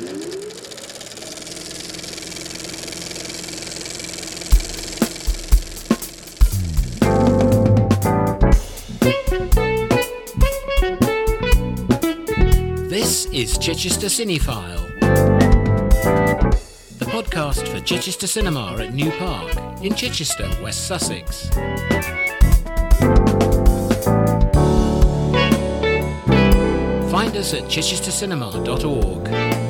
[0.00, 0.16] This
[13.26, 14.88] is Chichester Cinephile,
[16.98, 21.50] the podcast for Chichester Cinema at New Park in Chichester, West Sussex.
[27.10, 29.69] Find us at chichestercinema.org.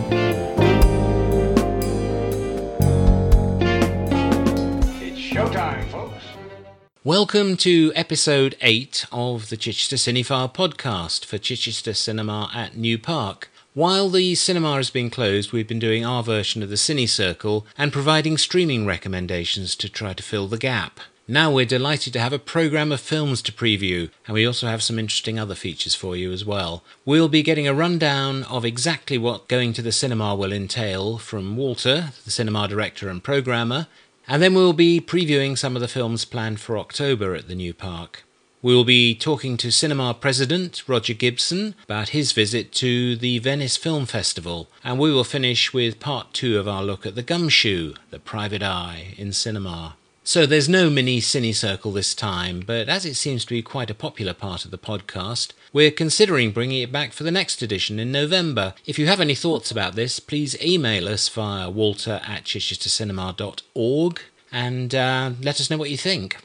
[7.10, 13.50] Welcome to episode 8 of the Chichester Cinephile podcast for Chichester Cinema at New Park.
[13.74, 17.66] While the cinema has been closed, we've been doing our version of the Cine Circle
[17.76, 21.00] and providing streaming recommendations to try to fill the gap.
[21.26, 24.80] Now we're delighted to have a programme of films to preview, and we also have
[24.80, 26.84] some interesting other features for you as well.
[27.04, 31.56] We'll be getting a rundown of exactly what going to the cinema will entail from
[31.56, 33.88] Walter, the cinema director and programmer,
[34.30, 37.74] and then we'll be previewing some of the films planned for October at the new
[37.74, 38.22] park.
[38.62, 44.06] We'll be talking to cinema president Roger Gibson about his visit to the Venice Film
[44.06, 48.20] Festival, and we will finish with part two of our look at the gumshoe, the
[48.20, 49.96] private eye in cinema.
[50.22, 53.90] So there's no mini cine circle this time, but as it seems to be quite
[53.90, 57.98] a popular part of the podcast, we're considering bringing it back for the next edition
[57.98, 58.74] in November.
[58.86, 64.20] If you have any thoughts about this, please email us via walter at chichestercinema.org
[64.52, 66.38] and uh, let us know what you think.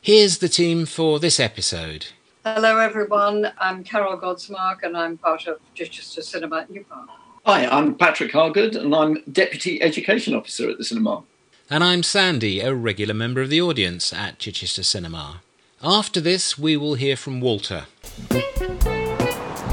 [0.00, 2.06] Here's the team for this episode.
[2.44, 3.52] Hello, everyone.
[3.58, 7.08] I'm Carol Godsmark, and I'm part of Chichester Cinema at New Park.
[7.44, 11.24] Hi, I'm Patrick Hargood, and I'm Deputy Education Officer at the cinema.
[11.68, 15.42] And I'm Sandy, a regular member of the audience at Chichester Cinema.
[15.82, 17.84] After this, we will hear from Walter.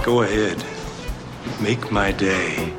[0.03, 0.63] Go ahead.
[1.59, 2.71] Make my day.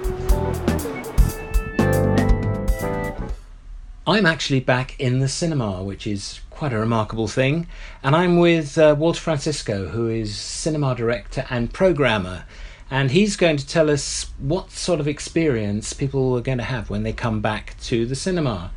[4.06, 7.66] I'm actually back in the cinema, which is quite a remarkable thing.
[8.00, 12.44] And I'm with uh, Walter Francisco, who is cinema director and programmer.
[12.92, 16.90] And he's going to tell us what sort of experience people are going to have
[16.90, 18.70] when they come back to the cinema.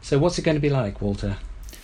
[0.00, 1.36] So, what's it going to be like, Walter?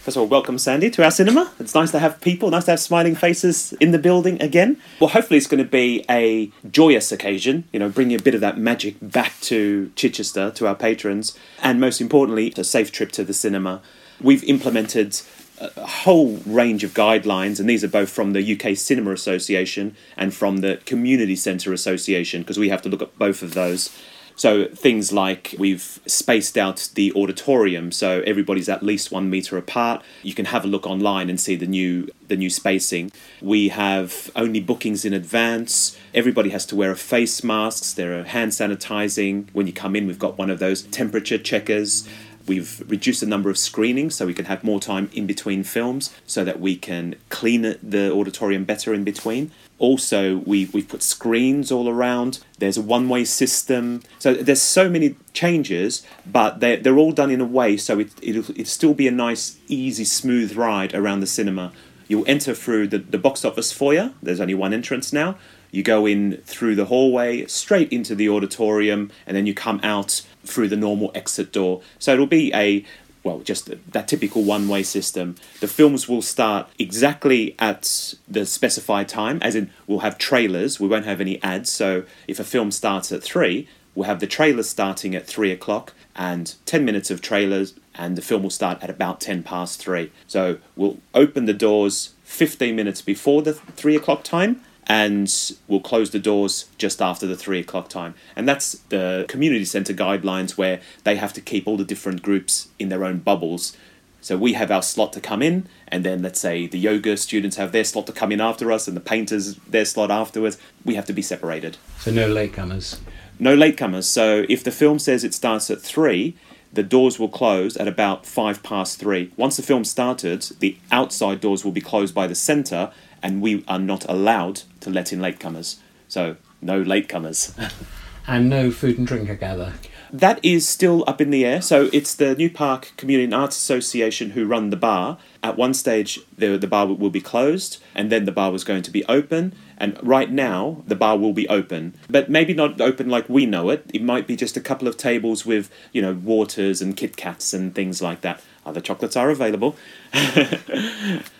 [0.08, 1.52] First of all, welcome Sandy to our cinema.
[1.60, 4.80] It's nice to have people, nice to have smiling faces in the building again.
[5.00, 8.40] Well, hopefully, it's going to be a joyous occasion, you know, bringing a bit of
[8.40, 13.22] that magic back to Chichester, to our patrons, and most importantly, a safe trip to
[13.22, 13.82] the cinema.
[14.18, 15.20] We've implemented
[15.60, 20.32] a whole range of guidelines, and these are both from the UK Cinema Association and
[20.32, 23.94] from the Community Centre Association, because we have to look at both of those.
[24.38, 30.00] So things like we've spaced out the auditorium so everybody's at least one meter apart.
[30.22, 33.10] You can have a look online and see the new the new spacing.
[33.42, 35.98] We have only bookings in advance.
[36.14, 37.92] Everybody has to wear a face masks.
[37.92, 39.48] There are uh, hand sanitizing.
[39.54, 42.08] When you come in, we've got one of those temperature checkers.
[42.46, 46.14] We've reduced the number of screenings so we can have more time in between films
[46.26, 49.50] so that we can clean the auditorium better in between.
[49.78, 52.40] Also, we, we've put screens all around.
[52.58, 54.02] There's a one way system.
[54.18, 58.10] So there's so many changes, but they're, they're all done in a way so it,
[58.20, 61.72] it'll, it'll still be a nice, easy, smooth ride around the cinema.
[62.08, 64.12] You'll enter through the, the box office foyer.
[64.22, 65.36] There's only one entrance now.
[65.70, 70.22] You go in through the hallway, straight into the auditorium, and then you come out
[70.42, 71.82] through the normal exit door.
[71.98, 72.84] So it'll be a
[73.28, 75.36] well, just that typical one way system.
[75.60, 80.88] The films will start exactly at the specified time, as in, we'll have trailers, we
[80.88, 81.70] won't have any ads.
[81.70, 85.92] So if a film starts at three, we'll have the trailers starting at three o'clock
[86.16, 90.10] and 10 minutes of trailers, and the film will start at about 10 past three.
[90.26, 96.10] So we'll open the doors 15 minutes before the three o'clock time and we'll close
[96.10, 98.14] the doors just after the three o'clock time.
[98.34, 102.68] And that's the community centre guidelines where they have to keep all the different groups
[102.78, 103.76] in their own bubbles.
[104.20, 107.56] So we have our slot to come in, and then let's say the yoga students
[107.56, 110.58] have their slot to come in after us, and the painters their slot afterwards.
[110.84, 111.76] We have to be separated.
[112.00, 112.98] So, no latecomers.
[113.38, 114.04] No latecomers.
[114.04, 116.36] So if the film says it starts at three,
[116.72, 119.32] the doors will close at about five past three.
[119.36, 122.90] Once the film started, the outside doors will be closed by the centre,
[123.22, 125.76] and we are not allowed to let in latecomers.
[126.08, 127.52] So, no latecomers.
[128.30, 129.72] And no food and drink, I gather.
[130.12, 131.62] that is still up in the air.
[131.62, 135.16] So, it's the New Park Community and Arts Association who run the bar.
[135.42, 138.82] At one stage, the, the bar will be closed, and then the bar was going
[138.82, 139.54] to be open.
[139.78, 143.70] And right now, the bar will be open, but maybe not open like we know
[143.70, 143.86] it.
[143.94, 147.54] It might be just a couple of tables with, you know, waters and Kit Kats
[147.54, 148.42] and things like that.
[148.66, 149.74] Other chocolates are available.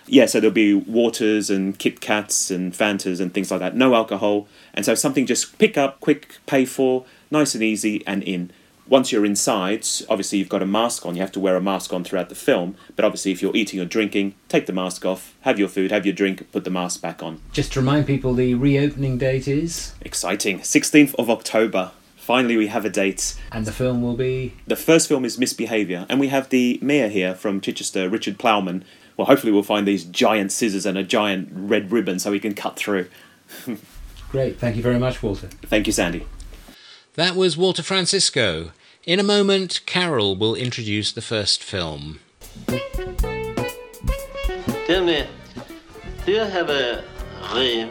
[0.09, 3.77] yeah, so there'll be waters and Kit Kats and Fantas and things like that.
[3.77, 4.49] No alcohol.
[4.75, 8.51] And so something just pick up, quick, pay for, nice and easy and in.
[8.89, 11.15] Once you're inside, obviously you've got a mask on.
[11.15, 12.75] You have to wear a mask on throughout the film.
[12.97, 16.07] But obviously, if you're eating or drinking, take the mask off, have your food, have
[16.07, 17.41] your drink, put the mask back on.
[17.53, 20.61] Just to remind people, the reopening date is, Exciting.
[20.61, 21.91] 16th of October.
[22.17, 23.39] Finally, we have a date.
[23.53, 24.55] and the film will be.
[24.67, 28.85] The first film is Misbehaviour, and we have the mayor here from Chichester, Richard Plowman.
[29.19, 32.55] Well, hopefully, we'll find these giant scissors and a giant red ribbon so we can
[32.55, 33.09] cut through.
[34.31, 35.49] Great, thank you very much, Walter.
[35.67, 36.25] Thank you, Sandy.
[37.15, 38.71] That was Walter Francisco.
[39.05, 42.21] In a moment, Carol will introduce the first film.
[44.87, 45.27] Tell me,
[46.25, 47.03] do you have a
[47.51, 47.91] dream?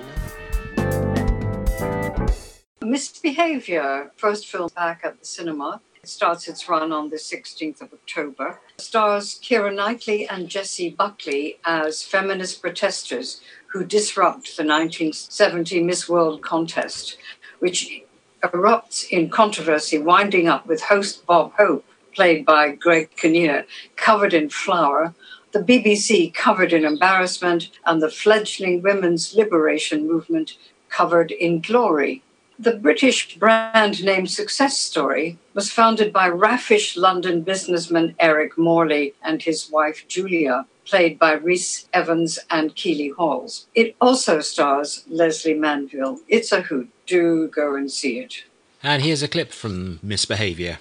[2.81, 5.81] Misbehaviour, first film back at the cinema.
[6.07, 8.62] It starts its run on the 16th of October.
[8.77, 13.42] Stars Keira Knightley and Jessie Buckley as feminist protesters
[13.74, 17.18] who disrupt the 1970 Miss World contest,
[17.59, 18.04] which
[18.42, 21.83] erupts in controversy, winding up with host Bob Hope,
[22.15, 23.65] played by Greg Kinnear,
[23.98, 25.13] covered in flour,
[25.51, 30.57] the BBC covered in embarrassment, and the fledgling women's liberation movement
[30.88, 32.24] covered in glory.
[32.59, 39.44] The British brand name Success Story was founded by raffish London businessman Eric Morley and
[39.44, 43.68] his wife Julia, played by Rhys Ifans and Keeley Hawes.
[43.75, 46.19] It also stars Lesley Manville.
[46.27, 46.89] It's a hoot.
[47.06, 48.44] Do go and see it.
[48.81, 50.80] And here's a clip from Misbehaviour.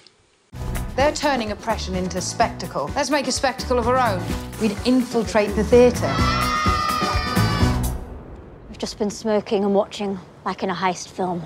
[0.95, 2.89] They're turning oppression into spectacle.
[2.95, 4.23] Let's make a spectacle of our own.
[4.59, 6.11] We'd infiltrate the theatre.
[8.77, 11.43] We've just been smoking and watching like in a heist film.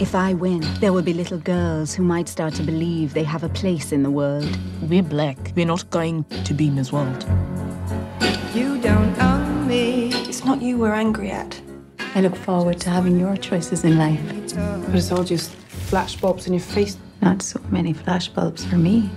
[0.00, 3.44] If I win, there will be little girls who might start to believe they have
[3.44, 4.48] a place in the world.
[4.80, 5.52] We're black.
[5.54, 7.26] We're not going to be Miss World.
[8.54, 10.08] You don't own me.
[10.26, 11.60] It's not you we're angry at.
[12.14, 14.22] I look forward to having your choices in life.
[14.86, 15.52] But it's all just
[15.90, 16.96] flashbulbs in your face.
[17.20, 19.10] Not so many flashbulbs for me.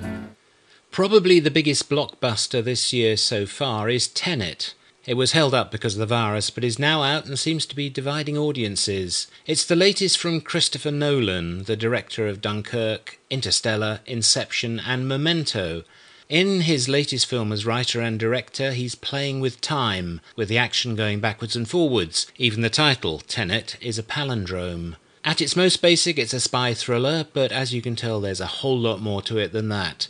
[0.91, 4.73] Probably the biggest blockbuster this year so far is Tenet.
[5.09, 7.75] It was held up because of the virus, but is now out and seems to
[7.75, 9.25] be dividing audiences.
[9.47, 15.83] It's the latest from Christopher Nolan, the director of Dunkirk, Interstellar, Inception, and Memento.
[16.29, 20.95] In his latest film as writer and director, he's playing with time, with the action
[20.95, 22.27] going backwards and forwards.
[22.37, 24.95] Even the title, Tenet, is a palindrome.
[25.25, 28.45] At its most basic, it's a spy thriller, but as you can tell, there's a
[28.61, 30.07] whole lot more to it than that.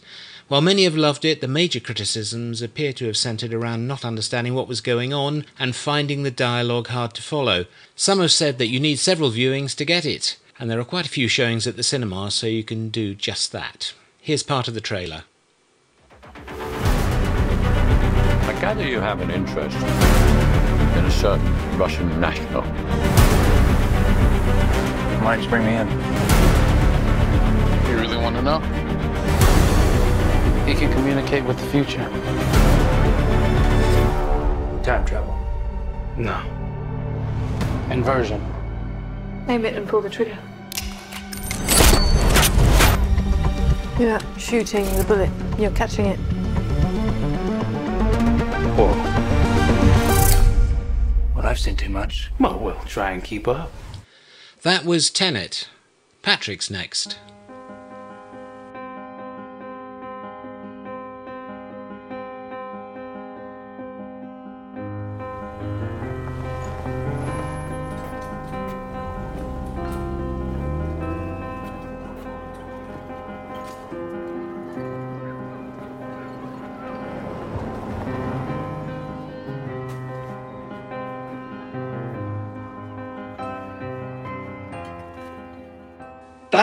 [0.50, 4.56] While many have loved it, the major criticisms appear to have centred around not understanding
[4.56, 7.66] what was going on and finding the dialogue hard to follow.
[7.96, 11.06] Some have said that you need several viewings to get it, and there are quite
[11.06, 13.94] a few showings at the cinema, so you can do just that.
[14.20, 15.26] Here's part of the trailer.
[18.48, 22.64] I gather you have an interest in a certain Russian national.
[25.24, 25.88] Why did you bring me in?
[27.88, 28.79] You really want to know?
[30.70, 32.08] He can communicate with the future.
[34.84, 35.36] Time travel.
[36.16, 36.40] No.
[37.90, 38.40] Inversion.
[39.48, 40.38] Aim it and pull the trigger.
[43.98, 46.20] You're not shooting the bullet, you're catching it.
[48.78, 48.94] Whoa.
[51.36, 52.32] Well, I've seen too much.
[52.40, 53.72] Well, we'll try and keep up.
[54.62, 55.68] That was Tenet.
[56.22, 57.18] Patrick's next.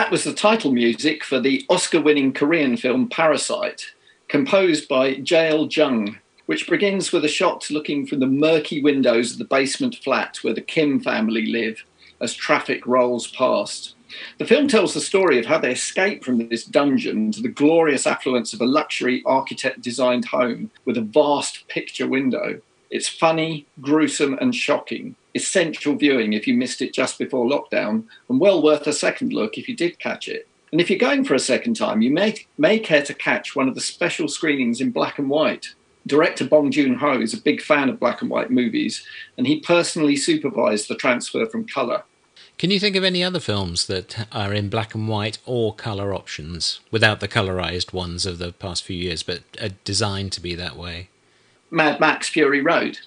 [0.07, 3.87] That was the title music for the Oscar winning Korean film Parasite,
[4.29, 9.37] composed by Jaeil Jung, which begins with a shot looking from the murky windows of
[9.37, 11.83] the basement flat where the Kim family live
[12.21, 13.95] as traffic rolls past.
[14.37, 18.07] The film tells the story of how they escape from this dungeon to the glorious
[18.07, 22.61] affluence of a luxury architect designed home with a vast picture window.
[22.89, 25.17] It's funny, gruesome, and shocking.
[25.37, 29.57] Essential viewing if you missed it just before lockdown, and well worth a second look
[29.57, 30.47] if you did catch it.
[30.71, 33.69] And if you're going for a second time, you may, may care to catch one
[33.69, 35.73] of the special screenings in black and white.
[36.05, 39.05] Director Bong Joon Ho is a big fan of black and white movies,
[39.37, 42.03] and he personally supervised the transfer from colour.
[42.57, 46.13] Can you think of any other films that are in black and white or colour
[46.13, 50.55] options, without the colourised ones of the past few years, but are designed to be
[50.55, 51.09] that way?
[51.69, 52.99] Mad Max Fury Road.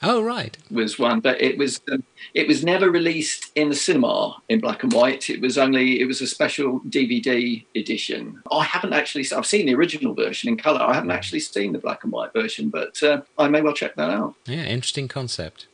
[0.00, 4.40] Oh right, was one, but it was um, it was never released in the cinema
[4.48, 5.28] in black and white.
[5.28, 8.40] It was only it was a special DVD edition.
[8.52, 10.80] I haven't actually I've seen the original version in color.
[10.80, 13.96] I haven't actually seen the black and white version, but uh, I may well check
[13.96, 14.34] that out.
[14.46, 15.66] Yeah, interesting concept.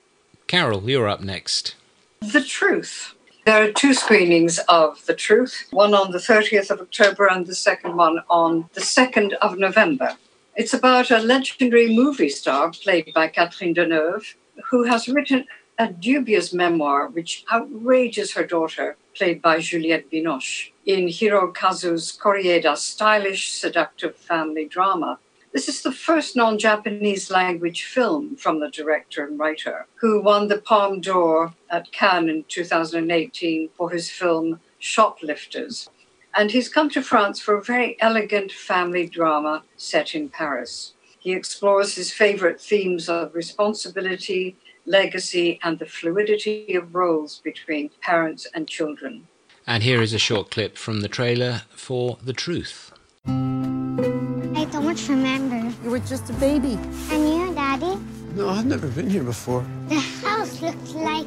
[0.47, 1.75] Carol, you're up next.
[2.21, 3.15] The Truth.
[3.45, 7.55] There are two screenings of The Truth, one on the 30th of October and the
[7.55, 10.17] second one on the 2nd of November.
[10.57, 14.37] It's about a legendary movie star played by Catherine Deneuve,
[14.71, 15.47] who has written
[15.81, 23.53] a dubious memoir which outrages her daughter, played by Juliette Binoche, in Hirokazu's Koreeda stylish,
[23.53, 25.19] seductive family drama.
[25.53, 30.47] This is the first non Japanese language film from the director and writer, who won
[30.47, 35.91] the Palme d'Or at Cannes in 2018 for his film Shoplifters.
[36.37, 40.95] And he's come to France for a very elegant family drama set in Paris.
[41.19, 48.47] He explores his favorite themes of responsibility, legacy, and the fluidity of roles between parents
[48.53, 49.29] and children.
[49.67, 52.93] And here is a short clip from the trailer for The Truth.
[53.27, 55.73] I don't remember.
[55.83, 56.79] You were just a baby.
[57.11, 57.99] And you, Daddy?
[58.35, 59.65] No, I've never been here before.
[59.89, 61.27] The house looks like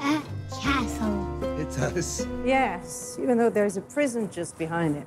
[0.00, 0.20] a
[0.60, 1.29] castle.
[1.70, 2.26] It does.
[2.44, 5.06] Yes, even though there's a prison just behind it.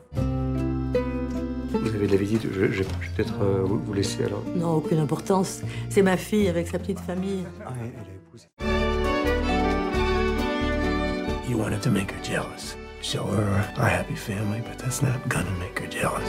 [1.71, 4.43] Vous avez de la visite, je, je, je vais peut-être euh, vous, vous laisser alors.
[4.55, 5.61] Non, aucune importance.
[5.89, 7.43] C'est ma fille avec sa petite famille.
[7.65, 8.47] Ah, elle a épousé.
[11.49, 12.75] You wanted to make her jealous.
[13.01, 13.43] Show her
[13.77, 16.23] our happy family, but that's not gonna make her jealous.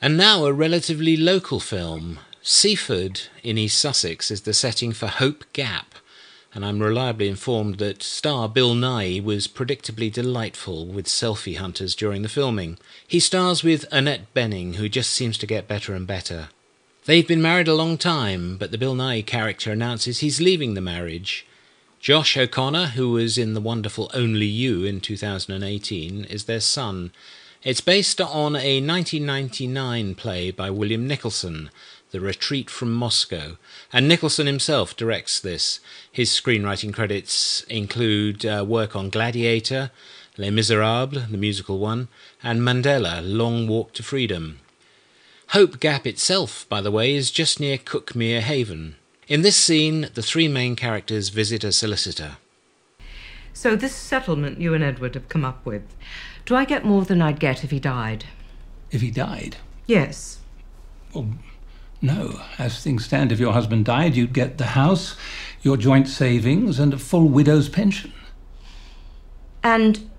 [0.00, 2.18] And now a relatively local film.
[2.42, 5.94] Seaford in East Sussex is the setting for Hope Gap,
[6.54, 12.22] and I'm reliably informed that star Bill Nighy was predictably delightful with selfie hunters during
[12.22, 12.78] the filming.
[13.06, 16.48] He stars with Annette Bening, who just seems to get better and better.
[17.04, 20.80] They've been married a long time, but the Bill Nighy character announces he's leaving the
[20.80, 21.46] marriage.
[22.00, 27.12] Josh O'Connor, who was in the wonderful Only You in 2018, is their son.
[27.62, 31.68] It's based on a 1999 play by William Nicholson,
[32.10, 33.56] The Retreat from Moscow,
[33.92, 35.78] and Nicholson himself directs this.
[36.10, 39.92] His screenwriting credits include uh, work on Gladiator,
[40.36, 42.08] Les Miserables, the musical one,
[42.42, 44.58] and Mandela, Long Walk to Freedom.
[45.50, 48.96] Hope Gap itself, by the way, is just near Cuckmere Haven.
[49.28, 52.38] In this scene, the three main characters visit a solicitor.
[53.52, 55.82] So, this settlement you and Edward have come up with,
[56.46, 58.24] do I get more than I'd get if he died?
[58.90, 59.56] If he died?
[59.86, 60.38] Yes.
[61.14, 61.28] Well,
[62.00, 62.40] no.
[62.58, 65.16] As things stand, if your husband died, you'd get the house,
[65.62, 68.12] your joint savings, and a full widow's pension.
[69.62, 70.10] And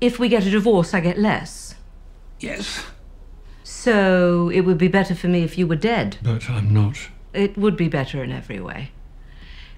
[0.00, 1.76] if we get a divorce, I get less?
[2.40, 2.84] Yes.
[3.62, 6.16] So, it would be better for me if you were dead?
[6.22, 6.96] But I'm not.
[7.32, 8.90] It would be better in every way.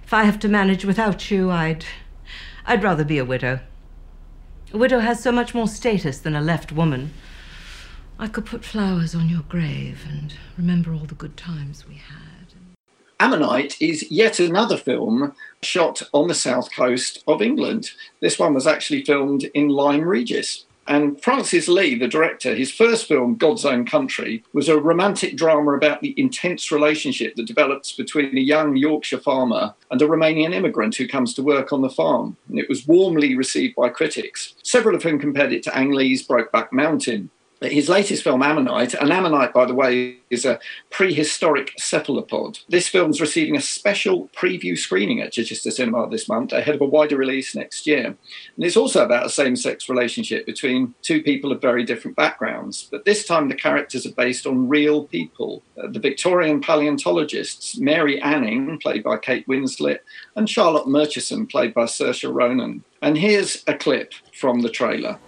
[0.02, 1.84] If I have to manage without you, I'd.
[2.66, 3.60] I'd rather be a widow.
[4.72, 7.12] A widow has so much more status than a left woman.
[8.18, 12.54] I could put flowers on your grave and remember all the good times we had.
[13.18, 17.90] Ammonite is yet another film shot on the south coast of England.
[18.20, 20.64] This one was actually filmed in Lyme Regis.
[20.86, 25.72] And Francis Lee, the director, his first film, God's Own Country, was a romantic drama
[25.72, 30.96] about the intense relationship that develops between a young Yorkshire farmer and a Romanian immigrant
[30.96, 32.36] who comes to work on the farm.
[32.48, 36.26] And it was warmly received by critics, several of whom compared it to Ang Lee's
[36.26, 37.30] Brokeback Mountain.
[37.60, 40.58] His latest film, Ammonite, and Ammonite, by the way, is a
[40.90, 42.58] prehistoric cephalopod.
[42.68, 46.86] This film's receiving a special preview screening at Chichester Cinema this month, ahead of a
[46.86, 48.06] wider release next year.
[48.06, 52.88] And it's also about a same sex relationship between two people of very different backgrounds,
[52.90, 55.62] but this time the characters are based on real people.
[55.78, 60.00] Uh, the Victorian paleontologists, Mary Anning, played by Kate Winslet,
[60.36, 62.84] and Charlotte Murchison, played by Saoirse Ronan.
[63.00, 65.18] And here's a clip from the trailer.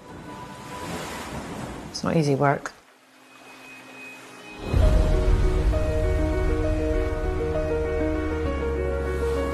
[1.96, 2.72] It's not easy work.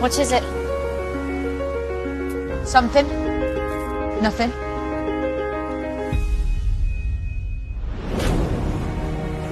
[0.01, 0.43] What is it?
[2.67, 3.07] Something?
[4.21, 4.51] Nothing?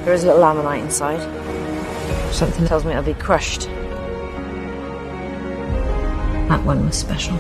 [0.05, 1.21] There is a little ammonite inside.
[2.35, 3.69] Something tells me it'll be crushed.
[6.49, 7.39] That one was special.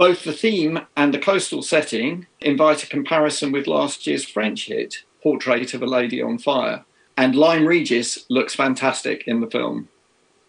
[0.00, 5.02] Both the theme and the coastal setting invite a comparison with last year's French hit,
[5.22, 6.86] Portrait of a Lady on Fire.
[7.18, 9.90] And Lyme Regis looks fantastic in the film.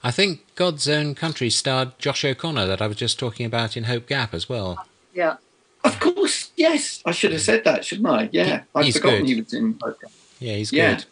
[0.06, 3.84] I think God's Own Country starred Josh O'Connor that I was just talking about in
[3.84, 4.86] Hope Gap as well.
[5.14, 5.36] Yeah.
[5.84, 7.04] Of course, yes.
[7.06, 8.30] I should have said that, shouldn't I?
[8.32, 9.28] Yeah, I'd forgotten good.
[9.28, 10.12] he was in Hope Gap.
[10.40, 10.94] Yeah, he's Yeah.
[10.96, 11.06] good.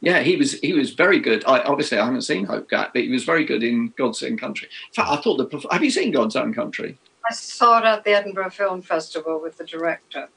[0.00, 1.44] Yeah, he was he was very good.
[1.46, 4.38] I obviously I haven't seen Hope Gap, but he was very good in God's Own
[4.38, 4.68] Country.
[4.88, 6.96] In fact, I thought the have you seen God's Own Country?
[7.30, 10.28] I saw it at the Edinburgh Film Festival with the director.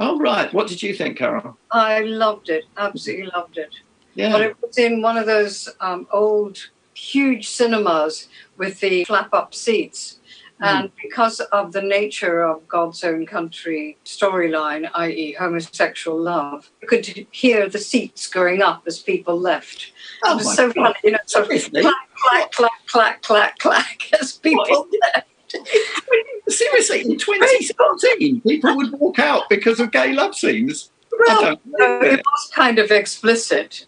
[0.00, 1.56] Oh right, what did you think, Carol?
[1.70, 3.76] I loved it, absolutely loved it.
[4.16, 4.32] Yeah.
[4.32, 6.58] But it was in one of those um, old,
[6.94, 10.18] huge cinemas with the flap up seats.
[10.64, 17.26] And because of the nature of God's Own Country storyline, i.e., homosexual love, you could
[17.32, 19.92] hear the seats going up as people left.
[20.24, 20.74] Oh it was so God.
[20.74, 25.28] funny, you know, sort of clack, clack, clack, clack, clack, clack as people left.
[26.48, 30.90] Seriously, in 2017, people would walk out because of gay love scenes.
[31.26, 32.22] Well, don't no, it it.
[32.24, 33.84] was kind of explicit.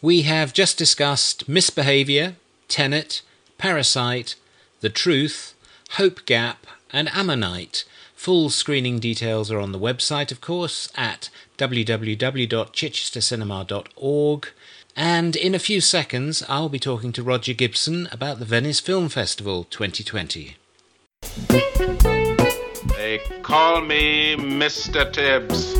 [0.00, 2.36] We have just discussed Misbehaviour,
[2.68, 3.22] Tenet,
[3.58, 4.36] Parasite,
[4.80, 5.54] The Truth,
[5.92, 7.84] Hope Gap, and Ammonite.
[8.14, 14.48] Full screening details are on the website, of course, at www.chichestercinema.org.
[14.98, 19.10] And in a few seconds, I'll be talking to Roger Gibson about the Venice Film
[19.10, 20.56] Festival 2020.
[22.96, 25.12] They call me Mr.
[25.12, 25.76] Tibbs.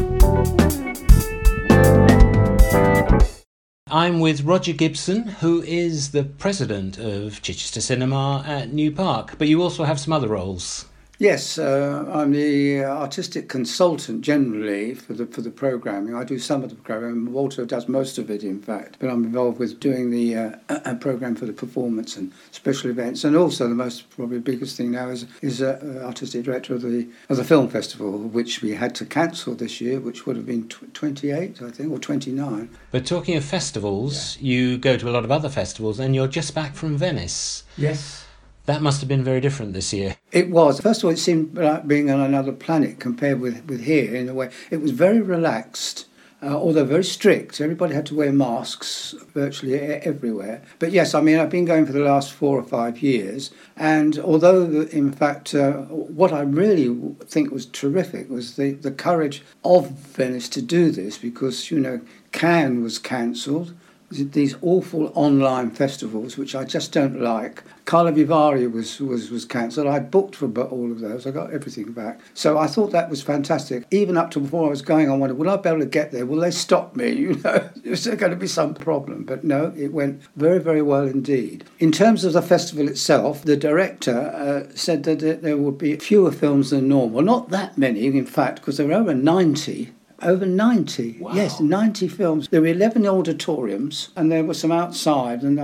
[3.91, 9.49] I'm with Roger Gibson, who is the president of Chichester Cinema at New Park, but
[9.49, 10.85] you also have some other roles.
[11.19, 16.15] Yes, uh, I'm the artistic consultant generally for the for the programming.
[16.15, 17.33] I do some of the programming.
[17.33, 18.97] Walter does most of it, in fact.
[18.99, 23.25] But I'm involved with doing the uh, uh, program for the performance and special events,
[23.25, 26.83] and also the most probably biggest thing now is is uh, uh, artistic director of
[26.83, 30.47] the of the film festival, which we had to cancel this year, which would have
[30.47, 32.69] been tw- 28, I think, or 29.
[32.91, 36.55] But talking of festivals, you go to a lot of other festivals, and you're just
[36.55, 37.65] back from Venice.
[37.79, 38.26] Yes.
[38.67, 40.17] That must have been very different this year.
[40.33, 40.81] It was.
[40.81, 44.29] First of all, it seemed like being on another planet compared with, with here in
[44.29, 44.51] a way.
[44.73, 46.07] It was very relaxed,
[46.43, 47.61] uh, although very strict.
[47.61, 50.63] Everybody had to wear masks virtually everywhere.
[50.81, 53.53] But yes, I mean, I've been going for the last four or five years.
[53.77, 59.45] And although, in fact, uh, what I really think was terrific was the, the courage
[59.65, 62.01] of Venice to do this because, you know,
[62.33, 63.75] Cannes was cancelled
[64.11, 67.63] these awful online festivals, which I just don't like.
[67.87, 69.87] Karlovy Vary was was was cancelled.
[69.87, 71.27] I booked for all of those.
[71.27, 72.21] I got everything back.
[72.35, 73.85] So I thought that was fantastic.
[73.91, 76.11] Even up to before I was going, I wondered, will I be able to get
[76.11, 76.27] there?
[76.27, 77.07] Will they stop me?
[77.27, 79.25] You know, is there going to be some problem?
[79.25, 81.65] But no, it went very very well indeed.
[81.79, 86.31] In terms of the festival itself, the director uh, said that there would be fewer
[86.31, 87.23] films than normal.
[87.23, 89.93] Not that many, in fact, because there were over ninety.
[90.23, 92.49] Over 90, yes, 90 films.
[92.49, 95.43] There were 11 auditoriums and there were some outside.
[95.43, 95.59] And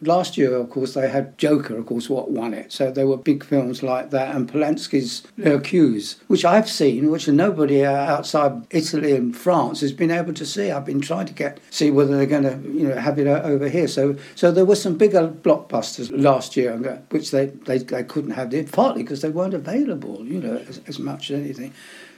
[0.00, 2.72] last year, of course, they had Joker, of course, what won it.
[2.72, 7.84] So there were big films like that and Polanski's J'accuse, which I've seen, which nobody
[7.84, 10.70] uh, outside Italy and France has been able to see.
[10.70, 13.68] I've been trying to get see whether they're going to, you know, have it over
[13.68, 13.88] here.
[13.88, 18.32] So, so there were some bigger blockbusters last year, uh, which they, they, they couldn't
[18.32, 21.72] have, partly because they weren't available, you know, as, as much as anything.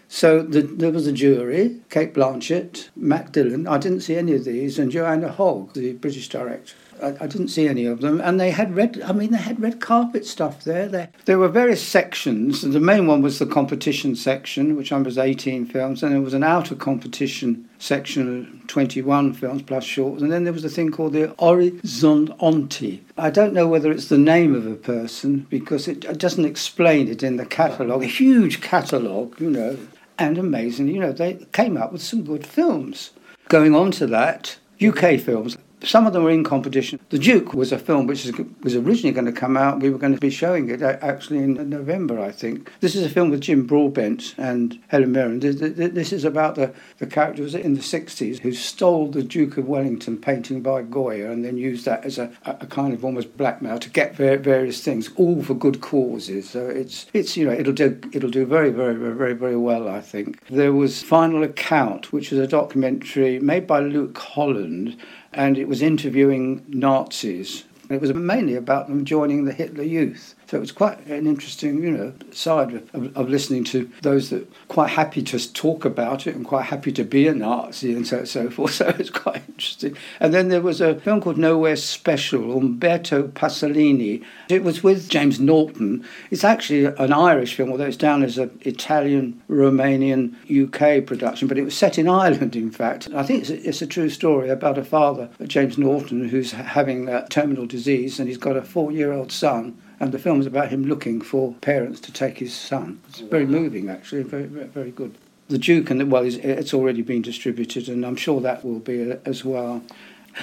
[0.09, 3.67] So the, there was a jury, Cate Blanchett, Matt Dillon.
[3.69, 6.75] I didn't see any of these, and Joanna Hogg, the British director.
[7.03, 9.01] I, I didn't see any of them, and they had red.
[9.03, 10.89] I mean, they had red carpet stuff there.
[10.89, 12.63] There, there were various sections.
[12.63, 16.43] The main one was the competition section, which was 18 films, and there was an
[16.43, 21.13] outer competition section of 21 films plus shorts, and then there was a thing called
[21.13, 23.01] the Orizzonti.
[23.17, 27.09] I don't know whether it's the name of a person because it, it doesn't explain
[27.09, 28.03] it in the catalogue.
[28.03, 29.77] A huge catalogue, you know,
[30.19, 33.11] and amazing, you know, they came up with some good films.
[33.49, 35.57] Going on to that, UK films.
[35.85, 36.99] Some of them were in competition.
[37.11, 38.31] The Duke was a film which
[38.63, 39.81] was originally going to come out.
[39.81, 42.73] We were going to be showing it actually in November, I think.
[42.81, 45.41] This is a film with Jim Broadbent and Helen Mirren.
[45.41, 49.69] This- is about the, the character was in the 60s who stole the Duke of
[49.69, 53.79] Wellington painting by Goya and then used that as a, a kind of almost blackmail
[53.79, 56.49] to get various things, all for good causes.
[56.49, 60.01] So it's, it's you know, it'll do, it'll do very, very, very, very well, I
[60.01, 60.45] think.
[60.47, 64.97] There was Final Account, which is a documentary made by Luke Holland
[65.33, 67.65] and it was interviewing Nazis.
[67.91, 70.35] It was mainly about them joining the Hitler Youth.
[70.49, 74.51] So it was quite an interesting, you know, side of, of, listening to those that
[74.69, 78.25] quite happy to talk about it and quite happy to be a Nazi and so
[78.25, 78.73] so forth.
[78.79, 79.97] So it's quite interesting.
[80.21, 84.25] And then there was a film called Nowhere Special, Umberto Pasolini.
[84.49, 86.05] It was with James Norton.
[86.31, 91.59] It's actually an Irish film, although it's down as an Italian, Romanian, UK production, but
[91.59, 93.09] it was set in Ireland, in fact.
[93.15, 97.09] I think it's a, it's a true story about a father, James Norton, who's having
[97.09, 100.47] uh, terminal disease and he's got a four year old son and the film is
[100.47, 103.01] about him looking for parents to take his son.
[103.09, 105.17] It's very moving, actually, very, very, very good.
[105.49, 109.11] The Duke, and the, well, it's already been distributed, and I'm sure that will be
[109.11, 109.83] uh, as well.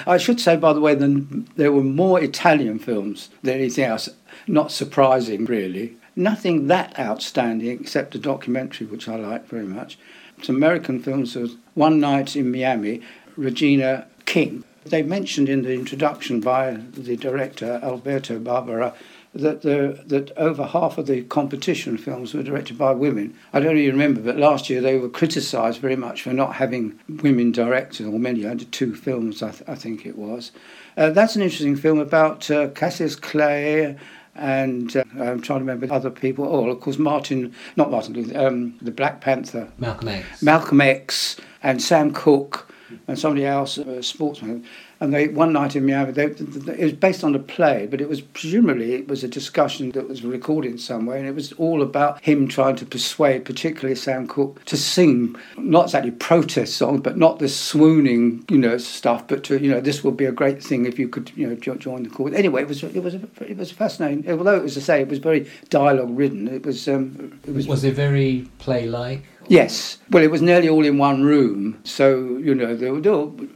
[0.06, 4.08] I should say, by the way, that there were more Italian films than anything else.
[4.46, 5.96] Not surprising, really.
[6.16, 9.98] Nothing that outstanding except a documentary, which I like very much.
[10.38, 13.00] It's American films was One Night in Miami,
[13.36, 14.64] Regina King.
[14.84, 18.94] They mentioned in the introduction by the director, Alberto Barbera,
[19.38, 23.36] that the, that over half of the competition films were directed by women.
[23.52, 26.98] I don't even remember, but last year they were criticised very much for not having
[27.08, 30.52] women directors, or many, under two films, I, th- I think it was.
[30.96, 33.96] Uh, that's an interesting film about uh, Cassius Clay
[34.38, 36.44] and uh, I'm trying to remember other people.
[36.44, 39.68] Oh, of course, Martin, not Martin Luther, um, the Black Panther.
[39.78, 40.42] Malcolm X.
[40.42, 42.70] Malcolm X and Sam Cooke
[43.08, 44.64] and somebody else, a sportsman
[45.00, 46.12] and they one night in Miami.
[46.12, 49.90] They, it was based on a play, but it was presumably it was a discussion
[49.92, 54.26] that was recorded somewhere, and it was all about him trying to persuade, particularly Sam
[54.26, 59.26] Cooke, to sing not exactly protest songs, but not this swooning, you know, stuff.
[59.28, 61.54] But to you know, this would be a great thing if you could, you know,
[61.56, 62.34] join the chorus.
[62.34, 64.28] Anyway, it was it was it was fascinating.
[64.30, 66.48] Although it was to say it was very dialogue ridden.
[66.48, 69.22] It was um, it was was it very play like?
[69.48, 69.98] Yes.
[70.10, 73.48] Well, it was nearly all in one room, so you know there were, to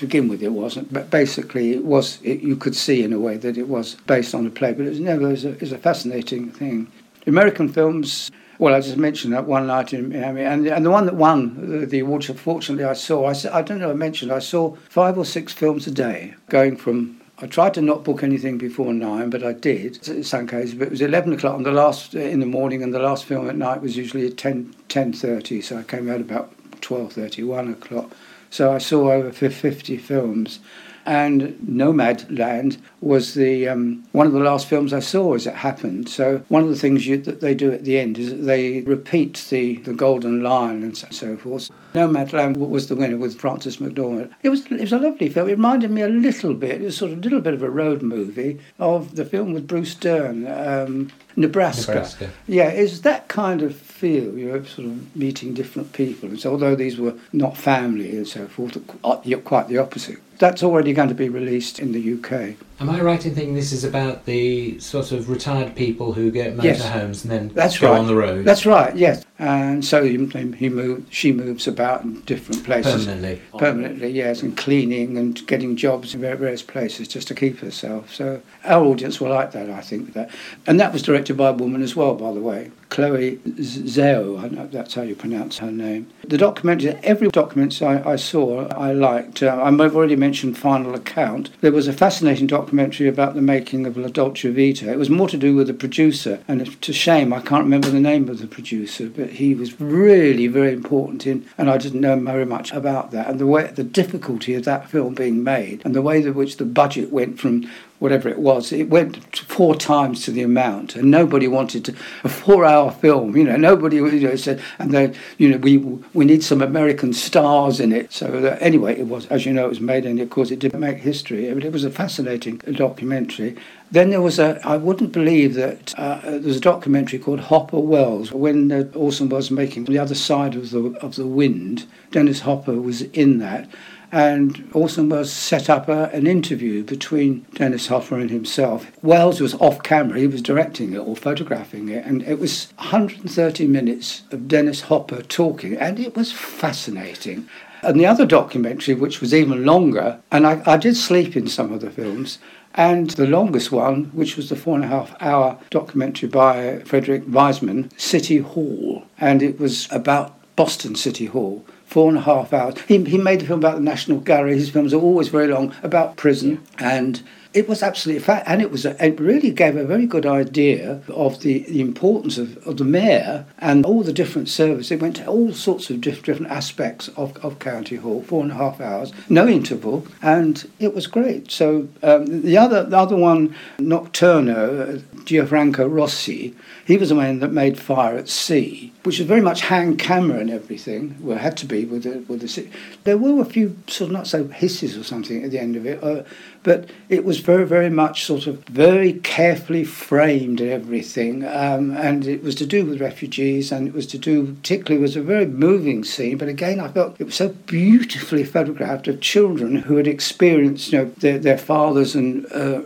[0.00, 2.18] begin with it wasn't, but basically it was.
[2.22, 4.86] It, you could see in a way that it was based on a play, but
[4.86, 5.30] it was never.
[5.30, 6.90] It a, it was a fascinating thing.
[7.26, 8.30] American films.
[8.58, 11.88] Well, I just mentioned that one night in Miami, and and the one that won
[11.88, 12.24] the award.
[12.24, 13.26] Fortunately, I saw.
[13.26, 13.90] I, I don't know.
[13.90, 17.80] I mentioned I saw five or six films a day, going from I tried to
[17.80, 20.74] not book anything before nine, but I did in some cases.
[20.74, 23.24] But it was 11 o'clock on the last uh, in the morning, and the last
[23.24, 27.72] film at night was usually at 10, 10.30, so I came out about 12.30, 1
[27.72, 28.10] o'clock.
[28.50, 30.60] So I saw over 50 films.
[31.06, 36.10] And Nomadland was the um, one of the last films I saw as it happened.
[36.10, 38.82] So one of the things you, that they do at the end is that they
[38.82, 41.70] repeat the, the Golden Lion and so, so forth.
[41.94, 44.30] Nomadland was the winner with Frances McDormand.
[44.42, 45.48] It was it was a lovely film.
[45.48, 46.82] It reminded me a little bit.
[46.82, 49.66] It was sort of a little bit of a road movie of the film with
[49.66, 50.46] Bruce Dern.
[50.46, 51.92] Um, Nebraska.
[51.92, 52.30] Nebraska.
[52.46, 56.30] Yeah, it's that kind of feel, you know, sort of meeting different people.
[56.30, 60.18] And so, although these were not family and so forth, uh, quite the opposite.
[60.38, 62.56] That's already going to be released in the UK.
[62.80, 66.56] Am I right in thinking this is about the sort of retired people who get
[66.56, 67.24] motorhomes yes.
[67.24, 67.98] and then That's go right.
[67.98, 68.46] on the road?
[68.46, 68.96] That's right.
[68.96, 70.12] Yes, and so he,
[70.56, 73.42] he moved, she moves about in different places permanently.
[73.58, 78.14] Permanently, yes, and cleaning and getting jobs in various places just to keep herself.
[78.14, 80.14] So our audience will like that, I think.
[80.14, 80.30] That,
[80.66, 84.70] and that was directed by a woman as well, by the way, Chloe Zhao.
[84.70, 86.08] That's how you pronounce her name.
[86.26, 89.42] The documentary, every document I, I saw, I liked.
[89.42, 91.50] Uh, I've already mentioned Final Account.
[91.60, 94.90] There was a fascinating documentary about the making of La Dolce Vita.
[94.90, 98.00] It was more to do with the producer, and a shame I can't remember the
[98.00, 102.18] name of the producer, but he was really very important in, and I didn't know
[102.18, 105.94] very much about that, and the way the difficulty of that film being made, and
[105.94, 107.70] the way in which the budget went from
[108.00, 112.28] whatever it was, it went four times to the amount, and nobody wanted to, a
[112.28, 113.36] four-hour film.
[113.36, 117.12] You know, nobody you know said, and then you know we we need some American
[117.12, 118.12] stars in it.
[118.12, 120.58] So that, anyway, it was as you know it was made, and of course it
[120.58, 121.52] did make history.
[121.54, 123.56] But it was a fascinating documentary.
[123.92, 127.80] Then there was a, I wouldn't believe that uh, there was a documentary called Hopper
[127.80, 131.86] Welles when uh, Orson was making The Other Side of the of the Wind.
[132.12, 133.68] Dennis Hopper was in that,
[134.12, 138.90] and Orson set up a, an interview between Dennis Hopper and himself.
[139.02, 143.66] Welles was off camera, he was directing it or photographing it, and it was 130
[143.66, 147.48] minutes of Dennis Hopper talking, and it was fascinating.
[147.82, 151.72] And the other documentary, which was even longer, and I, I did sleep in some
[151.72, 152.38] of the films,
[152.74, 157.24] and the longest one, which was the four and a half hour documentary by Frederick
[157.26, 162.80] Wiseman, City Hall, and it was about Boston City Hall four and a half hours.
[162.82, 164.54] He, he made a film about the National Gallery.
[164.54, 166.64] His films are always very long, about prison.
[166.78, 167.20] And
[167.52, 171.02] it was absolutely fat, and it was a, it really gave a very good idea
[171.08, 174.92] of the, the importance of, of the mayor and all the different services.
[174.92, 178.52] It went to all sorts of diff- different aspects of, of County Hall, four and
[178.52, 181.50] a half hours, no interval, and it was great.
[181.50, 186.54] So um, the other the other one, Notturno, Gianfranco Rosi,
[186.86, 190.38] he was the man that made Fire at Sea, which was very much hand camera
[190.38, 191.16] and everything.
[191.20, 192.68] Well, had to be with the with the.
[193.04, 195.84] There were a few sort of not so hisses or something at the end of
[195.86, 196.22] it, uh,
[196.62, 201.44] but it was very, very much sort of very carefully framed and everything.
[201.44, 205.16] Um, and it was to do with refugees, and it was to do, particularly, was
[205.16, 206.36] a very moving scene.
[206.36, 210.98] But again, I felt it was so beautifully photographed of children who had experienced, you
[210.98, 212.80] know, their, their fathers and uh,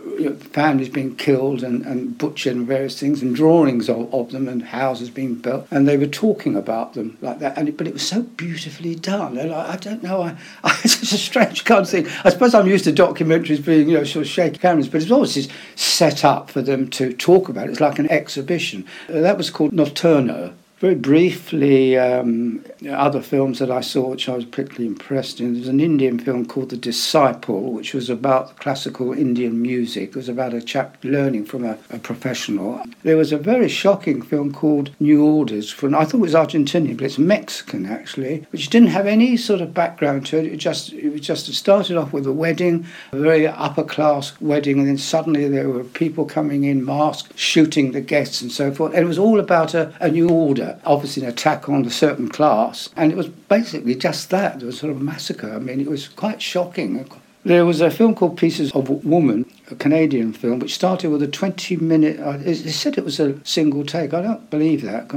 [0.51, 4.63] families being killed and, and butchered and various things, and drawings of, of them and
[4.63, 5.67] houses being built.
[5.69, 7.57] And they were talking about them like that.
[7.57, 9.37] And it, but it was so beautifully done.
[9.37, 12.07] And I, I don't know, I, I, it's a strange kind of thing.
[12.23, 15.11] I suppose I'm used to documentaries being, you know, sort of shaky cameras, but it's
[15.11, 17.69] always set up for them to talk about.
[17.69, 18.85] It's like an exhibition.
[19.09, 20.53] Uh, that was called Notturno.
[20.79, 25.53] Very briefly, um, other films that I saw which I was particularly impressed in.
[25.53, 30.09] There's an Indian film called The Disciple, which was about classical Indian music.
[30.09, 32.81] It was about a chap learning from a, a professional.
[33.03, 35.71] There was a very shocking film called New Orders.
[35.71, 39.61] From, I thought it was Argentinian, but it's Mexican actually, which didn't have any sort
[39.61, 40.45] of background to it.
[40.45, 44.79] It just it was just started off with a wedding, a very upper class wedding,
[44.79, 48.93] and then suddenly there were people coming in masked, shooting the guests and so forth.
[48.93, 52.29] And it was all about a, a new order obviously an attack on a certain
[52.29, 54.61] class, and it was basically just that.
[54.61, 55.51] It was sort of a massacre.
[55.53, 57.05] I mean, it was quite shocking.
[57.43, 61.27] There was a film called Pieces of Woman, a Canadian film, which started with a
[61.27, 62.19] 20 minute.
[62.19, 64.13] Uh, they said it was a single take.
[64.13, 65.09] I don't believe that,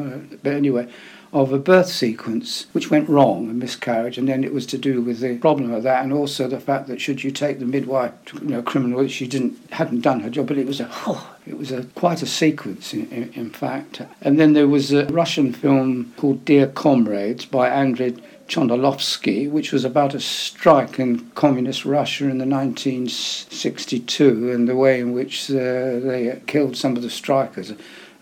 [0.42, 0.88] but anyway,
[1.32, 5.00] of a birth sequence which went wrong, a miscarriage, and then it was to do
[5.00, 8.12] with the problem of that, and also the fact that should you take the midwife,
[8.34, 11.58] you know, criminal, she didn't hadn't done her job, but it was a oh, it
[11.58, 14.00] was a quite a sequence, in, in, in fact.
[14.22, 18.14] And then there was a Russian film called Dear Comrades by Andrei
[18.48, 25.00] Chodorkovsky, which was about a strike in communist Russia in the 1962 and the way
[25.00, 27.72] in which uh, they killed some of the strikers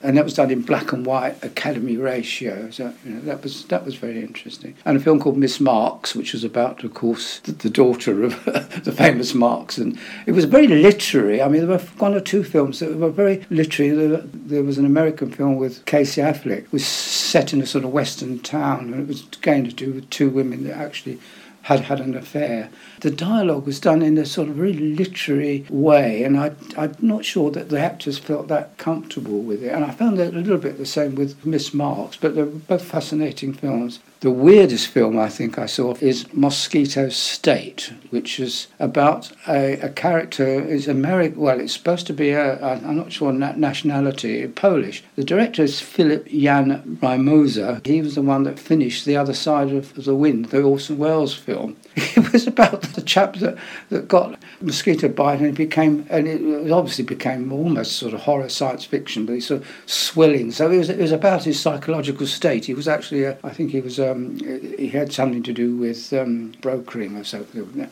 [0.06, 2.70] and that was done in black and white Academy ratio.
[2.70, 4.76] So you know, that was that was very interesting.
[4.84, 8.44] And a film called Miss Marx, which was about, of course, the, the daughter of
[8.84, 11.42] the famous Marx, and it was very literary.
[11.42, 13.90] I mean, there were one or two films that were very literary.
[13.90, 17.84] There, there was an American film with Casey Affleck, it was set in a sort
[17.84, 21.18] of western town, and it was again to do with two women that actually
[21.66, 22.70] had had an affair.
[23.00, 27.24] The dialogue was done in a sort of very literary way, and I, I'm not
[27.24, 29.72] sure that the actors felt that comfortable with it.
[29.72, 32.84] And I found it a little bit the same with Miss Marx, but they're both
[32.84, 33.98] fascinating films.
[34.20, 39.90] The weirdest film I think I saw is Mosquito State, which is about a, a
[39.90, 41.38] character is American.
[41.38, 45.04] Well, it's supposed to be a, a I'm not sure nationality, Polish.
[45.16, 47.86] The director is Filip Jan Rymsza.
[47.86, 51.34] He was the one that finished The Other Side of the Wind, the Orson Welles
[51.34, 51.76] film.
[52.16, 53.56] It was about the chap that,
[53.90, 58.48] that got mosquito bite and it became and it obviously became almost sort of horror
[58.48, 60.50] science fiction, but he's sort of swelling.
[60.50, 62.64] So it was it was about his psychological state.
[62.64, 64.38] He was actually a, I think he was um,
[64.78, 67.88] he had something to do with um, brokering or something.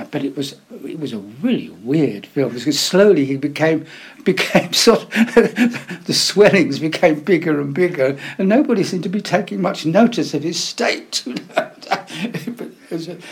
[0.00, 3.84] Uh, but it was it was a really weird film because slowly he became
[4.24, 5.34] became sort of
[6.06, 10.42] the swellings became bigger and bigger, and nobody seemed to be taking much notice of
[10.42, 11.22] his state.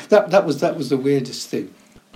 [0.08, 1.72] that that was that was the weirdest thing.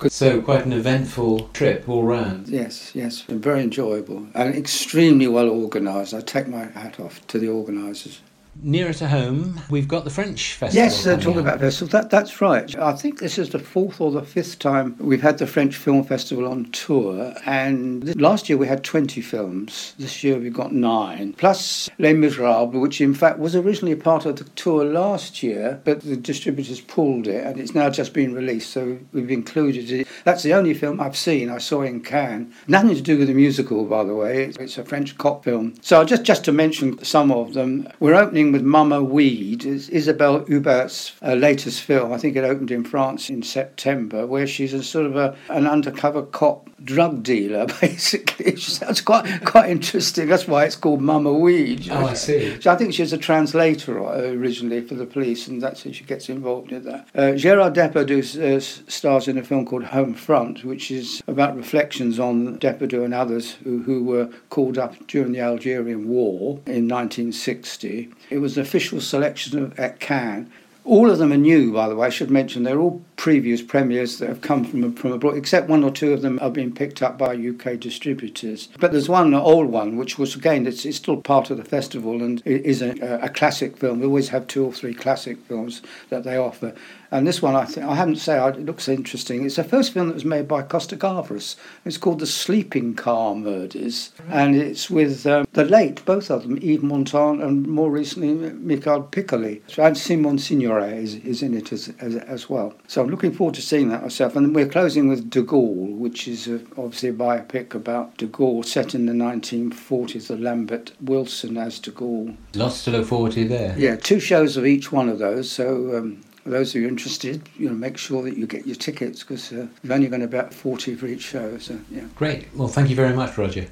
[0.07, 2.49] So quite an eventful trip all round.
[2.49, 6.13] Yes, yes, very enjoyable and extremely well organised.
[6.13, 8.19] I take my hat off to the organisers.
[8.61, 10.85] Nearer to home, we've got the French festival.
[10.85, 11.91] Yes, they're talking about festival.
[11.91, 12.77] That, that's right.
[12.77, 16.03] I think this is the fourth or the fifth time we've had the French Film
[16.03, 17.33] Festival on tour.
[17.45, 19.95] And last year we had 20 films.
[19.97, 21.33] This year we've got nine.
[21.33, 26.01] Plus Les Miserables, which in fact was originally part of the tour last year, but
[26.01, 28.69] the distributors pulled it and it's now just been released.
[28.69, 30.07] So we've included it.
[30.25, 32.53] That's the only film I've seen, I saw in Cannes.
[32.67, 34.53] Nothing to do with the musical, by the way.
[34.59, 35.73] It's a French cop film.
[35.81, 40.45] So just, just to mention some of them, we're opening with Mama Weed, is Isabelle
[40.45, 42.11] Huppert's uh, latest film.
[42.11, 45.67] I think it opened in France in September, where she's a sort of a, an
[45.67, 48.51] undercover cop drug dealer, basically.
[48.51, 50.27] That's quite quite interesting.
[50.27, 51.89] That's why it's called Mama Weed.
[51.91, 52.59] Oh, I see.
[52.61, 56.29] So I think she's a translator originally for the police, and that's how she gets
[56.29, 57.07] involved in that.
[57.15, 62.19] Uh, Gerard Depardieu uh, stars in a film called Home Front, which is about reflections
[62.19, 68.09] on Depardieu and others who, who were called up during the Algerian War in 1960.
[68.29, 70.51] It was an official selection of, at Cannes.
[70.85, 72.07] All of them are new, by the way.
[72.07, 75.81] I should mention they're all previous premieres that have come from from abroad, except one
[75.81, 78.67] or two of them are being picked up by UK distributors.
[78.81, 82.21] But there's one old one, which was again it's, it's still part of the festival
[82.21, 83.99] and is a, a classic film.
[83.99, 86.75] They always have two or three classic films that they offer.
[87.13, 89.45] And this one, I think I haven't say it looks interesting.
[89.45, 91.55] It's the first film that was made by Costa Gavras.
[91.85, 96.57] It's called The Sleeping Car Murders, and it's with um, the late both of them,
[96.57, 101.71] Yves Montand and more recently Michel Piccoli and Simone Signoret Signoret is, is in it
[101.71, 102.73] as, as, as well.
[102.87, 104.35] So I'm looking forward to seeing that myself.
[104.35, 108.65] And we're closing with De Gaulle, which is a, obviously a biopic about De Gaulle
[108.65, 112.35] set in the 1940s, the Lambert Wilson as De Gaulle.
[112.55, 113.75] Lots to look forward to there.
[113.77, 115.51] Yeah, two shows of each one of those.
[115.51, 118.75] So um, for those who are interested, you know, make sure that you get your
[118.75, 121.57] tickets because uh, we're only going to about 40 for each show.
[121.57, 122.03] So, yeah.
[122.15, 122.53] Great.
[122.53, 123.67] Well, thank you very much, Roger.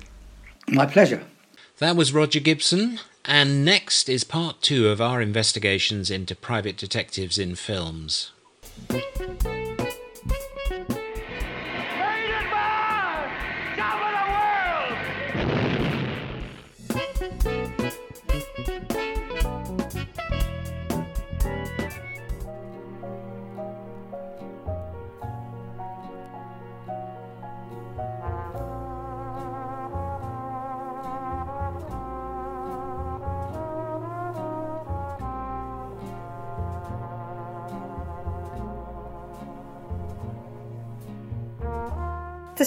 [0.70, 1.22] My pleasure.
[1.80, 7.38] That was Roger Gibson, and next is part two of our investigations into private detectives
[7.38, 8.32] in films.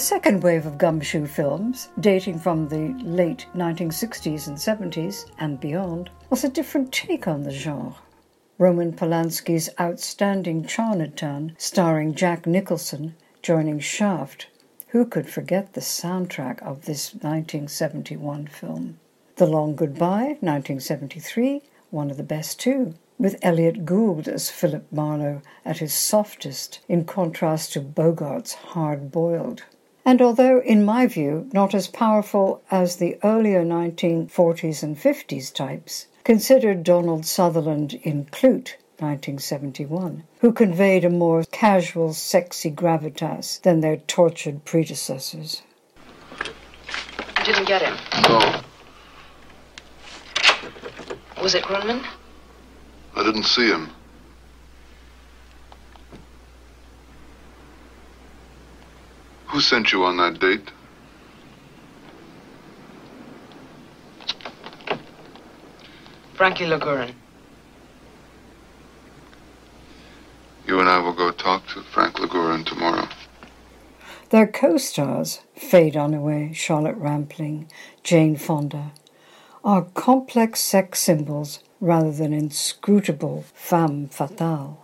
[0.05, 6.43] Second wave of gumshoe films, dating from the late 1960s and 70s and beyond, was
[6.43, 7.95] a different take on the genre.
[8.59, 14.45] Roman Polanski's outstanding Chinatown, starring Jack Nicholson, joining Shaft.
[14.89, 18.99] Who could forget the soundtrack of this 1971 film?
[19.37, 25.41] The Long Goodbye, 1973, one of the best too, with Elliott Gould as Philip Marlowe
[25.65, 29.63] at his softest, in contrast to Bogart's hard boiled
[30.05, 36.07] and although, in my view, not as powerful as the earlier 1940s and 50s types,
[36.23, 43.97] considered Donald Sutherland in Klute, 1971, who conveyed a more casual, sexy gravitas than their
[43.97, 45.63] tortured predecessors.
[47.39, 47.97] You didn't get him.
[48.29, 48.61] No,
[51.41, 52.03] Was it Grunman?
[53.15, 53.89] I didn't see him.
[59.55, 60.69] Who sent you on that date?
[66.33, 67.13] Frankie Ligourin.
[70.67, 73.07] You and I will go talk to Frank Ligourin tomorrow.
[74.29, 77.71] Their co stars, Faye Dunaway, Charlotte Rampling,
[78.03, 78.91] Jane Fonda,
[79.63, 84.83] are complex sex symbols rather than inscrutable femme fatale.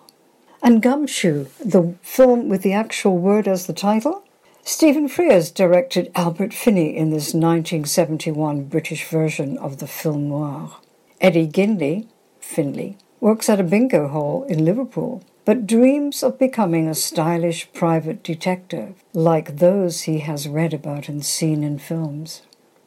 [0.64, 4.24] And Gumshoe, the film with the actual word as the title?
[4.64, 10.78] Stephen Frears directed Albert Finney in this 1971 British version of the film noir.
[11.20, 12.08] Eddie Ginley,
[12.40, 18.24] Finney, works at a bingo hall in Liverpool, but dreams of becoming a stylish private
[18.24, 22.44] detective like those he has read about and seen in films.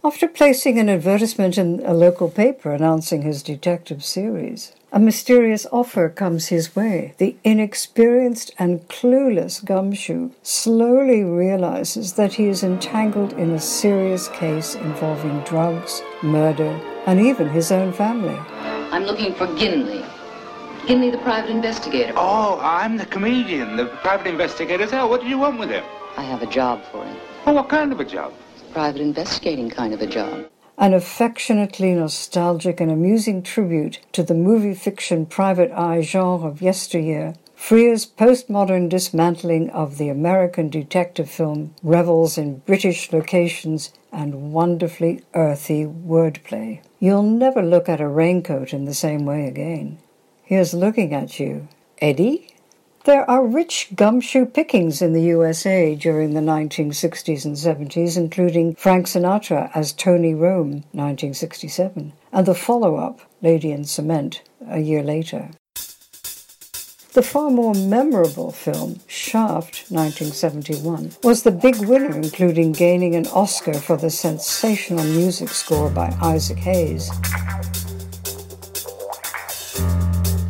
[0.07, 6.11] After placing an advertisement in a local paper announcing his detective series, a mysterious offer
[6.11, 7.14] comes his way.
[7.17, 14.75] The inexperienced and clueless Gumshoe slowly realizes that he is entangled in a serious case
[14.75, 18.37] involving drugs, murder, and even his own family.
[18.93, 20.05] I'm looking for Ginley.
[20.87, 22.12] Ginley, the private investigator.
[22.14, 25.09] Oh, I'm the comedian, the private investigator's hell.
[25.09, 25.85] What do you want with him?
[26.19, 27.17] I have a job for him.
[27.47, 28.35] Oh, what kind of a job?
[28.75, 30.51] Private investigating kind of a job.
[30.79, 37.35] An affectionately nostalgic and amusing tribute to the movie fiction private eye genre of yesteryear,
[37.57, 45.85] Frears' postmodern dismantling of the American detective film revels in British locations and wonderfully earthy
[45.85, 46.83] wordplay.
[46.99, 49.99] You'll never look at a raincoat in the same way again.
[50.43, 51.69] Here's looking at you.
[52.01, 52.49] Eddie?
[53.05, 59.05] There are rich gumshoe pickings in the USA during the 1960s and 70s, including Frank
[59.05, 65.51] Sinatra as Tony Rome, 1967, and the follow up, Lady in Cement, a year later.
[67.12, 73.75] The far more memorable film, Shaft, 1971, was the big winner, including gaining an Oscar
[73.75, 77.11] for the sensational music score by Isaac Hayes.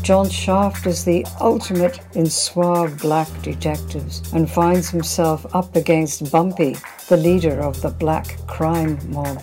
[0.05, 6.77] John Shaft is the ultimate in suave black detectives and finds himself up against Bumpy,
[7.09, 9.43] the leader of the black crime mob.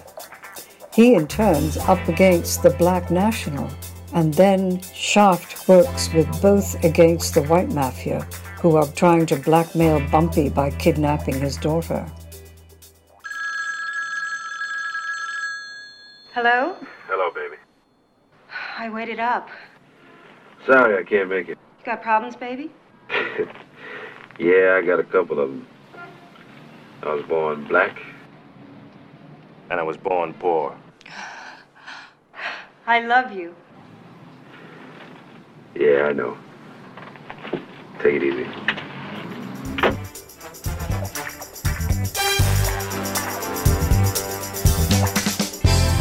[0.94, 3.72] He, in turn, up against the black national,
[4.14, 8.22] and then Shaft works with both against the white mafia,
[8.62, 12.06] who are trying to blackmail Bumpy by kidnapping his daughter.
[16.36, 16.76] Hello?
[17.08, 17.56] Hello, baby.
[18.78, 19.50] I waited up.
[20.66, 21.58] Sorry I can't make it.
[21.80, 22.72] You got problems, baby?
[24.42, 25.68] Yeah, I got a couple of them.
[27.04, 27.96] I was born black,
[29.70, 30.76] and I was born poor.
[32.88, 33.54] I love you.
[35.76, 36.36] Yeah, I know.
[38.00, 38.46] Take it easy.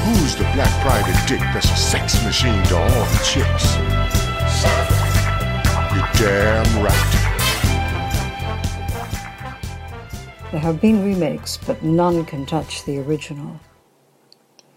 [0.05, 4.10] Who's the black private dick that's a sex machine to all the chicks?
[5.95, 7.17] You're damn right.
[10.51, 13.61] There have been remakes, but none can touch the original.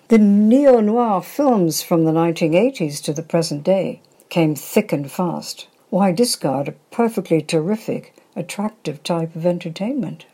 [0.09, 5.67] The neo noir films from the 1980s to the present day came thick and fast.
[5.89, 10.25] Why discard a perfectly terrific, attractive type of entertainment?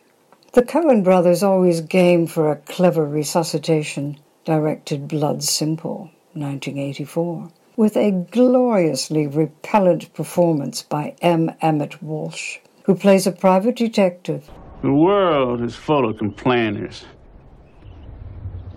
[0.54, 8.12] The Coen brothers always game for a clever resuscitation, directed Blood Simple, 1984, with a
[8.12, 11.50] gloriously repellent performance by M.
[11.62, 14.52] Emmet Walsh, who plays a private detective
[14.82, 17.06] The world is full of complainers.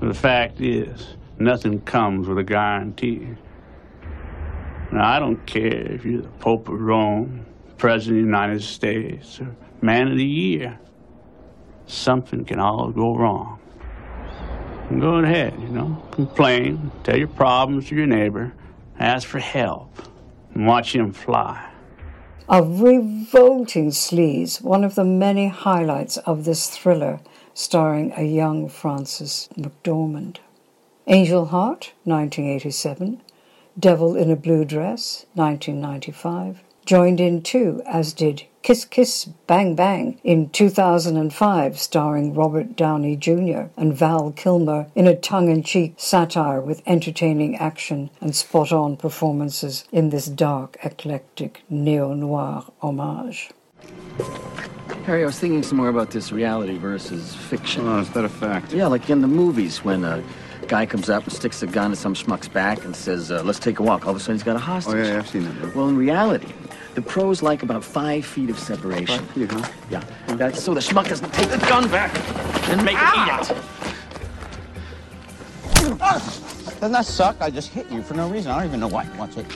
[0.01, 3.27] The fact is, nothing comes with a guarantee.
[4.93, 7.45] Now, I don't care if you're the Pope of Rome,
[7.79, 10.79] President of the United States, or Man of the Year.
[11.87, 13.59] Something can all go wrong.
[14.91, 18.53] And go ahead, you know, complain, tell your problems to your neighbor,
[18.99, 19.91] ask for help,
[20.55, 21.71] and watch him fly.
[22.49, 27.21] A revolting sleaze, one of the many highlights of this thriller
[27.55, 30.39] starring a young Frances McDormand.
[31.07, 33.21] Angel Heart, 1987.
[33.79, 36.63] Devil in a Blue Dress, 1995.
[36.85, 43.69] Joined in too, as did Kiss Kiss Bang Bang in 2005, starring Robert Downey Jr.
[43.77, 48.97] and Val Kilmer in a tongue in cheek satire with entertaining action and spot on
[48.97, 53.51] performances in this dark, eclectic neo noir homage.
[55.05, 57.87] Harry, I was thinking some more about this reality versus fiction.
[57.89, 58.73] Oh, is that a fact?
[58.73, 60.23] Yeah, like in the movies when a
[60.69, 63.59] guy comes up and sticks a gun in some schmuck's back and says, uh, let's
[63.59, 64.05] take a walk.
[64.05, 64.95] All of a sudden he's got a hostage.
[64.95, 65.55] Oh, yeah, yeah, I've seen that.
[65.57, 65.77] movie.
[65.77, 66.53] Well, in reality,
[66.95, 69.19] the pros like about five feet of separation.
[69.19, 69.69] Five feet, huh?
[69.91, 70.05] Yeah.
[70.37, 72.13] That's so the schmuck doesn't take the gun back
[72.69, 73.57] and make it eat it.
[76.01, 76.43] Ah!
[76.81, 77.37] Doesn't that suck?
[77.41, 78.51] I just hit you for no reason.
[78.51, 79.09] I don't even know why.
[79.17, 79.47] Watch it.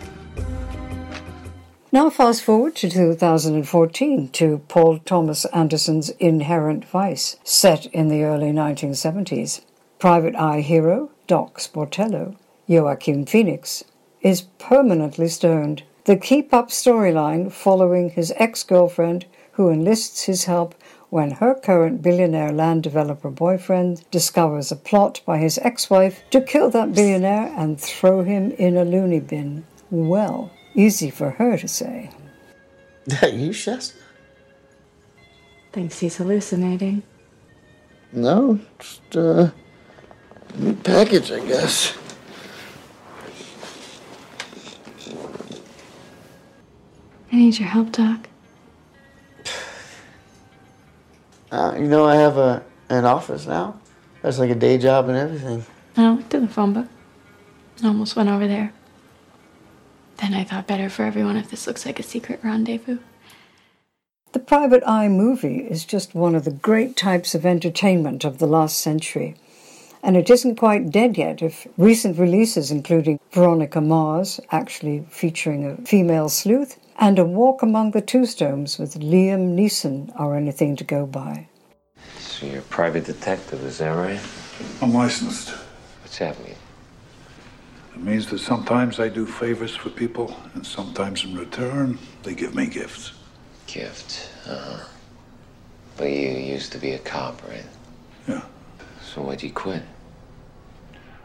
[1.93, 8.53] Now, fast forward to 2014 to Paul Thomas Anderson's Inherent Vice, set in the early
[8.53, 9.63] 1970s.
[9.99, 12.37] Private Eye hero Doc Sportello,
[12.69, 13.83] Joaquin Phoenix,
[14.21, 15.85] is permanently stoned.
[16.07, 20.77] The keep up storyline following his ex girlfriend who enlists his help
[21.11, 26.41] when her current billionaire land developer boyfriend discovers a plot by his ex wife to
[26.41, 29.65] kill that billionaire and throw him in a loony bin.
[29.91, 32.11] Well, easy for her to say.
[33.07, 33.99] That you, Shasta?
[35.73, 37.03] Thinks he's hallucinating.
[38.13, 39.51] No, just uh,
[40.55, 41.99] new package, I guess.
[47.37, 48.31] I need your help, Doc.
[51.53, 53.79] Uh, you know, I have a an office now.
[54.23, 55.63] That's like a day job and everything.
[55.99, 56.89] I looked in the phone book.
[57.83, 58.73] I almost went over there.
[60.17, 63.01] Then I thought better for everyone if this looks like a secret rendezvous.
[64.33, 68.47] The Private Eye movie is just one of the great types of entertainment of the
[68.47, 69.35] last century.
[70.03, 75.77] And it isn't quite dead yet if recent releases, including Veronica Mars, actually featuring a
[75.87, 81.07] female sleuth, and A Walk Among the Tombstones with Liam Neeson are anything to go
[81.07, 81.49] by.
[82.19, 84.21] So you're a private detective, is that right?
[84.81, 85.51] I'm licensed.
[86.03, 86.55] What's that mean?
[87.95, 92.55] It means that sometimes I do favors for people, and sometimes in return, they give
[92.55, 93.13] me gifts.
[93.67, 94.31] Gift.
[94.47, 94.85] Uh-huh.
[95.97, 97.65] But you used to be a cop, right?
[98.29, 98.43] Yeah.
[99.03, 99.83] So why'd you quit?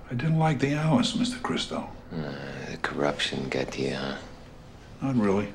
[0.09, 1.39] I didn't like the hours, Mr.
[1.39, 1.87] Kristo.
[2.13, 4.15] Uh, the corruption got to you, huh?
[5.01, 5.47] Not really.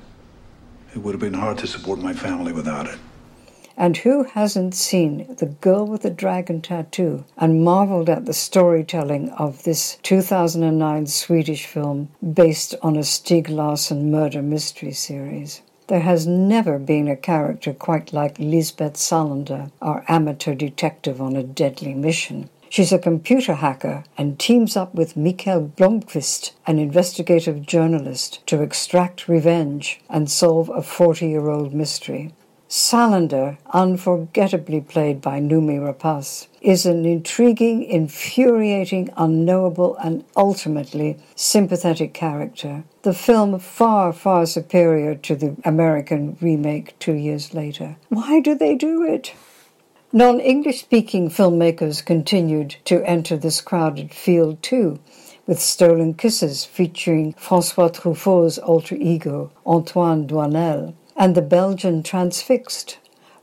[0.97, 2.99] It would have been hard to support my family without it.
[3.77, 9.29] And who hasn't seen The Girl with the Dragon Tattoo and marveled at the storytelling
[9.33, 15.61] of this 2009 Swedish film based on a Stieg Larsson murder mystery series?
[15.89, 21.43] There has never been a character quite like Lisbeth Salander, our amateur detective on a
[21.43, 22.49] deadly mission.
[22.69, 29.29] She's a computer hacker and teams up with Mikael Blomkvist, an investigative journalist, to extract
[29.29, 32.33] revenge and solve a 40 year old mystery.
[32.69, 42.83] Salander, unforgettably played by Noomi Rapace, is an intriguing, infuriating, unknowable, and ultimately sympathetic character.
[43.03, 47.97] The film far, far superior to the American remake two years later.
[48.09, 49.33] Why do they do it?
[50.17, 54.99] Non English speaking filmmakers continued to enter this crowded field too,
[55.47, 62.97] with Stolen Kisses featuring Francois Truffaut's alter ego, Antoine Doinel, and the Belgian Transfixed.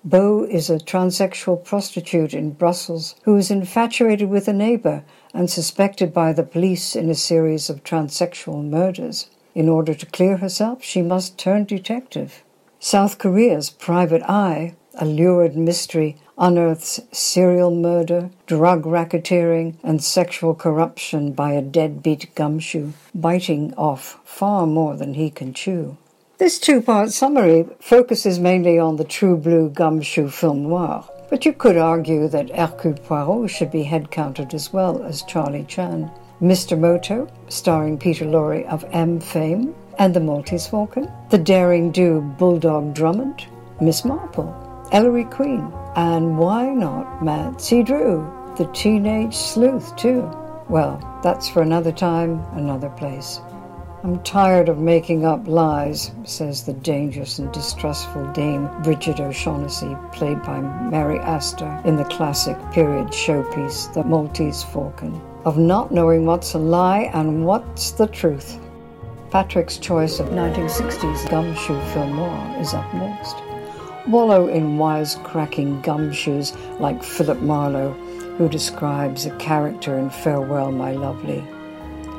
[0.03, 6.11] Beau is a transsexual prostitute in Brussels who is infatuated with a neighbor and suspected
[6.11, 9.29] by the police in a series of transsexual murders.
[9.53, 12.43] In order to clear herself, she must turn detective.
[12.79, 21.31] South Korea's Private Eye, a lurid mystery, unearths serial murder, drug racketeering, and sexual corruption
[21.31, 25.97] by a deadbeat gumshoe, biting off far more than he can chew.
[26.37, 31.53] This two part summary focuses mainly on the true blue gumshoe film noir, but you
[31.53, 36.11] could argue that Hercule Poirot should be headcounted as well as Charlie Chan.
[36.41, 36.77] Mr.
[36.77, 42.93] Moto, starring Peter Lorre of M fame, and the Maltese Falcon, the daring do Bulldog
[42.93, 43.45] Drummond,
[43.79, 44.62] Miss Marple,
[44.93, 50.21] Ellery Queen, and why not Nancy Drew, the teenage sleuth, too?
[50.69, 53.41] Well, that's for another time, another place.
[54.03, 60.43] I'm tired of making up lies, says the dangerous and distrustful Dame Brigid O'Shaughnessy, played
[60.43, 66.53] by Mary Astor in the classic period showpiece The Maltese Falcon, of not knowing what's
[66.53, 68.59] a lie and what's the truth.
[69.31, 73.37] Patrick's choice of 1960s gumshoe film noir is up next.
[74.07, 77.93] Wallow in wisecracking gumshoes like Philip Marlowe,
[78.37, 81.43] who describes a character in Farewell, My Lovely.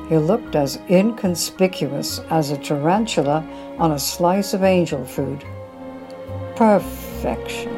[0.09, 3.47] He looked as inconspicuous as a tarantula
[3.78, 5.45] on a slice of angel food.
[6.57, 7.74] Perfection.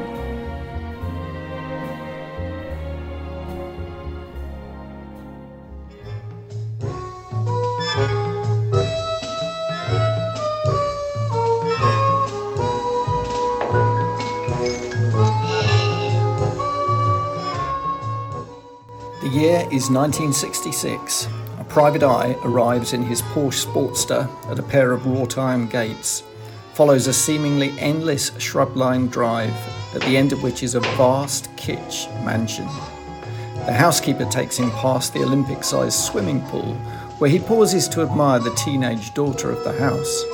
[19.72, 21.28] Is 1966.
[21.58, 26.22] A private eye arrives in his Porsche Sportster at a pair of wrought iron gates,
[26.74, 29.54] follows a seemingly endless shrub lined drive,
[29.94, 32.66] at the end of which is a vast kitsch mansion.
[33.66, 36.74] The housekeeper takes him past the Olympic sized swimming pool,
[37.18, 40.24] where he pauses to admire the teenage daughter of the house.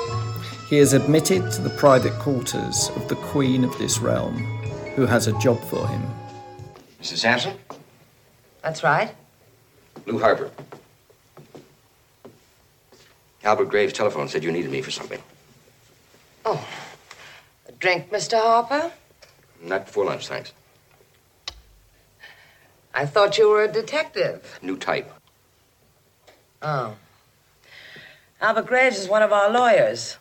[0.68, 4.36] He is admitted to the private quarters of the queen of this realm,
[4.96, 6.02] who has a job for him.
[7.00, 7.18] Mrs.
[7.18, 7.56] Sampson?
[8.62, 9.14] That's right.
[10.07, 10.51] Lou Harper.
[13.45, 15.20] Albert Graves' telephone said you needed me for something.
[16.45, 16.64] Oh.
[17.68, 18.40] A drink, Mr.
[18.40, 18.93] Harper?
[19.61, 20.53] Not before lunch, thanks.
[22.95, 24.59] I thought you were a detective.
[24.62, 25.11] New type.
[26.61, 26.97] Oh.
[28.40, 30.18] Albert Graves is one of our lawyers.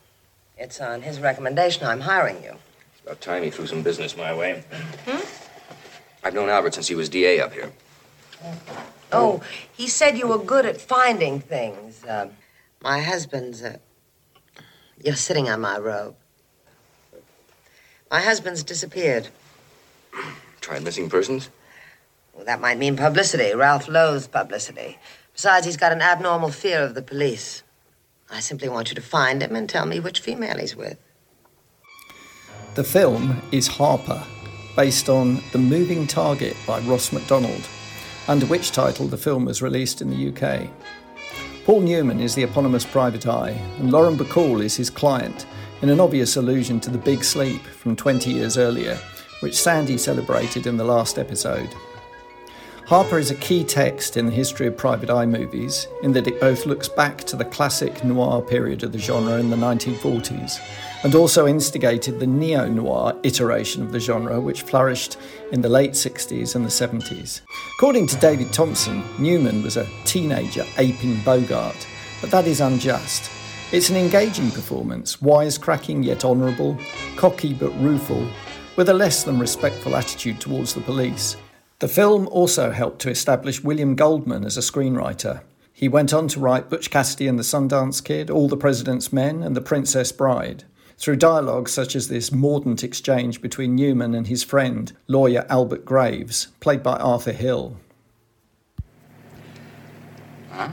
[0.57, 2.55] It's on his recommendation I'm hiring you.
[2.93, 4.63] It's about time he threw some business my way.
[5.05, 5.23] Hmm?
[6.23, 7.71] I've known Albert since he was DA up here.
[9.11, 9.41] Oh,
[9.73, 12.03] he said you were good at finding things.
[12.03, 12.29] Uh,
[12.81, 13.61] my husband's.
[13.61, 13.77] Uh,
[15.03, 16.15] you're sitting on my robe.
[18.09, 19.29] My husband's disappeared.
[20.59, 21.49] Tried missing persons?
[22.33, 23.53] Well, that might mean publicity.
[23.55, 24.99] Ralph loathes publicity.
[25.33, 27.63] Besides, he's got an abnormal fear of the police.
[28.29, 30.97] I simply want you to find him and tell me which female he's with.
[32.75, 34.23] The film is Harper,
[34.75, 37.67] based on The Moving Target by Ross MacDonald,
[38.27, 40.69] under which title the film was released in the UK.
[41.65, 45.45] Paul Newman is the eponymous private eye, and Lauren Bacall is his client,
[45.81, 48.97] in an obvious allusion to The Big Sleep from 20 years earlier,
[49.41, 51.69] which Sandy celebrated in the last episode.
[52.85, 56.39] Harper is a key text in the history of private eye movies, in that it
[56.39, 60.59] both looks back to the classic noir period of the genre in the 1940s
[61.03, 65.17] and also instigated the neo noir iteration of the genre, which flourished
[65.51, 67.41] in the late 60s and the 70s.
[67.75, 71.87] According to David Thomson, Newman was a teenager aping Bogart,
[72.21, 73.31] but that is unjust.
[73.71, 76.77] It's an engaging performance, wisecracking yet honourable,
[77.15, 78.27] cocky but rueful,
[78.75, 81.37] with a less than respectful attitude towards the police.
[81.79, 85.41] The film also helped to establish William Goldman as a screenwriter.
[85.73, 89.41] He went on to write Butch Cassidy and the Sundance Kid, All the President's Men,
[89.41, 90.65] and The Princess Bride.
[91.01, 96.49] Through dialogue such as this mordant exchange between Newman and his friend, lawyer Albert Graves,
[96.59, 97.77] played by Arthur Hill.
[100.51, 100.69] Huh?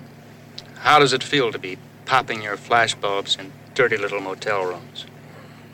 [0.81, 5.07] How does it feel to be popping your flashbulbs in dirty little motel rooms?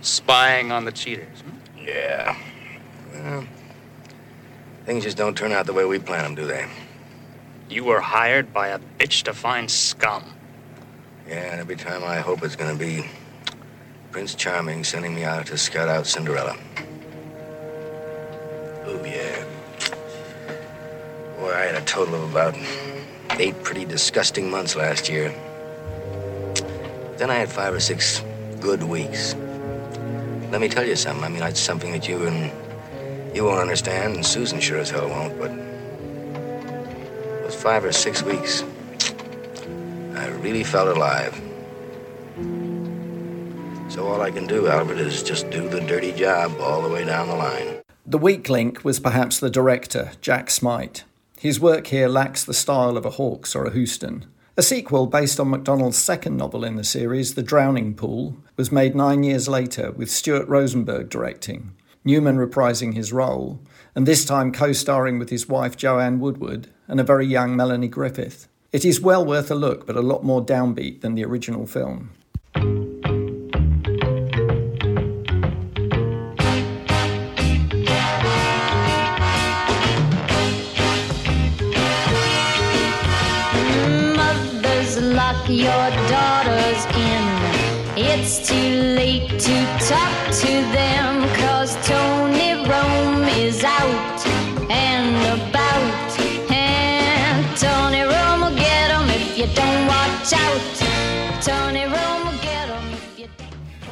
[0.03, 1.41] Spying on the cheaters?
[1.41, 1.85] hmm?
[1.85, 2.37] Yeah.
[3.13, 3.47] Well,
[4.85, 6.69] things just don't turn out the way we plan them, do they?
[7.69, 10.23] You were hired by a bitch to find scum.
[11.27, 13.05] Yeah, and every time I hope it's gonna be
[14.15, 16.57] Prince Charming sending me out to scout out Cinderella.
[18.87, 19.45] Oh, yeah.
[21.37, 22.55] Boy, I had a total of about
[23.41, 25.35] eight pretty disgusting months last year.
[27.17, 28.23] Then I had five or six
[28.61, 29.35] good weeks.
[30.53, 31.25] let me tell you something.
[31.25, 32.53] I mean, it's something that you and
[33.35, 35.51] you won't understand, and Susan sure as hell won't, but
[37.43, 38.63] those five or six weeks,
[40.15, 41.44] I really felt alive.
[43.95, 47.05] So all I can do, Albert, is just do the dirty job all the way
[47.05, 47.81] down the line.
[48.05, 51.05] The weak link was perhaps the director, Jack Smight.
[51.39, 54.27] His work here lacks the style of a Hawks or a Huston.
[54.57, 58.97] A sequel based on MacDonald's second novel in the series, The Drowning Pool, was made
[58.97, 61.71] nine years later with Stuart Rosenberg directing,
[62.05, 63.61] Newman reprising his role,
[63.95, 67.87] and this time co starring with his wife Joanne Woodward and a very young Melanie
[67.87, 68.49] Griffith.
[68.73, 72.11] It is well worth a look, but a lot more downbeat than the original film.
[85.49, 87.25] Your daughters in.
[87.97, 88.55] It's too
[88.97, 94.27] late to talk to them, cause Tony Rome is out
[94.71, 96.21] and about.
[96.51, 101.43] And Tony Rome will get 'em if you don't watch out.
[101.43, 103.29] Tony Rome will get 'em if you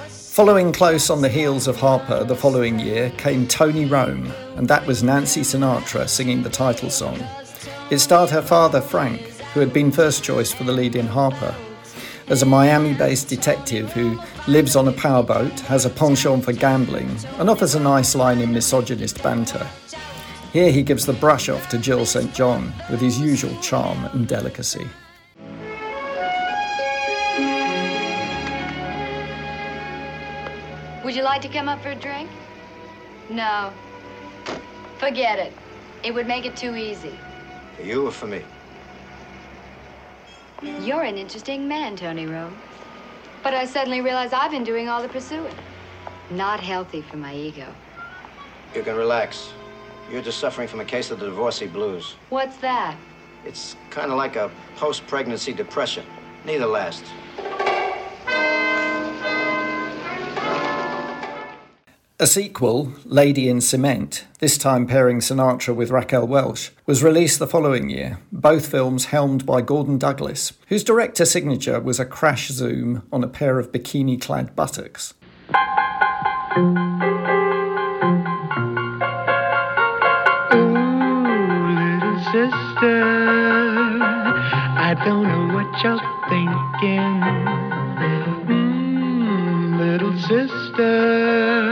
[0.09, 4.87] Following close on the heels of Harper the following year came Tony Rome, and that
[4.87, 7.23] was Nancy Sinatra singing the title song.
[7.91, 11.55] It starred her father, Frank, who had been first choice for the lead in Harper.
[12.29, 17.11] As a Miami based detective who lives on a powerboat, has a penchant for gambling,
[17.39, 19.67] and offers a nice line in misogynist banter.
[20.53, 22.33] Here he gives the brush off to Jill St.
[22.35, 24.87] John with his usual charm and delicacy.
[31.05, 32.31] Would you like to come up for a drink?
[33.29, 33.73] No.
[34.99, 35.53] Forget it.
[36.03, 37.19] It would make it too easy.
[37.77, 38.43] For you or for me?
[40.63, 42.57] You're an interesting man, Tony Rome.
[43.43, 45.55] But I suddenly realize I've been doing all the pursuing.
[46.31, 47.67] Not healthy for my ego.
[48.75, 49.53] You can relax.
[50.11, 52.15] You're just suffering from a case of the divorcee blues.
[52.29, 52.97] What's that?
[53.45, 56.07] It's kind of like a post pregnancy depression.
[56.45, 57.11] Neither lasts.
[62.23, 67.49] A sequel, Lady in Cement, this time pairing Sinatra with Raquel Welch, was released the
[67.49, 73.03] following year, both films helmed by Gordon Douglas, whose director signature was a crash zoom
[73.13, 75.15] on a pair of bikini clad buttocks.
[82.31, 83.03] sister.
[84.79, 85.99] I don't know what you're
[86.31, 87.21] thinking.
[88.47, 91.72] Mm, little sister.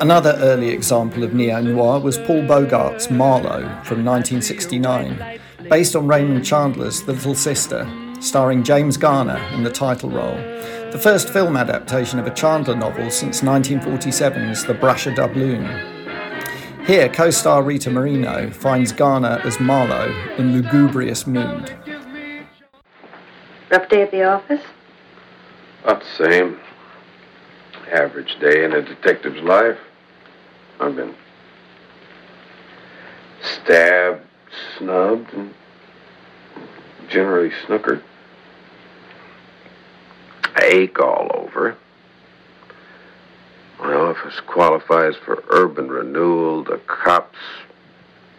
[0.00, 5.38] Another early example of neo noir was Paul Bogart's Marlowe from 1969,
[5.70, 7.88] based on Raymond Chandler's The Little Sister,
[8.20, 10.34] starring James Garner in the title role.
[10.90, 15.64] The first film adaptation of a Chandler novel since 1947's The Brasher Doubloon.
[16.86, 21.72] Here, co star Rita Moreno finds Garner as Marlowe in lugubrious mood.
[23.70, 24.62] Rough day at the office?
[25.84, 26.58] About the same.
[27.92, 29.76] Average day in a detective's life.
[30.80, 31.14] I've been
[33.42, 34.22] stabbed,
[34.78, 35.52] snubbed, and
[37.10, 38.02] generally snookered.
[40.62, 41.76] Ache all over.
[43.78, 46.64] My office qualifies for urban renewal.
[46.64, 47.38] The cops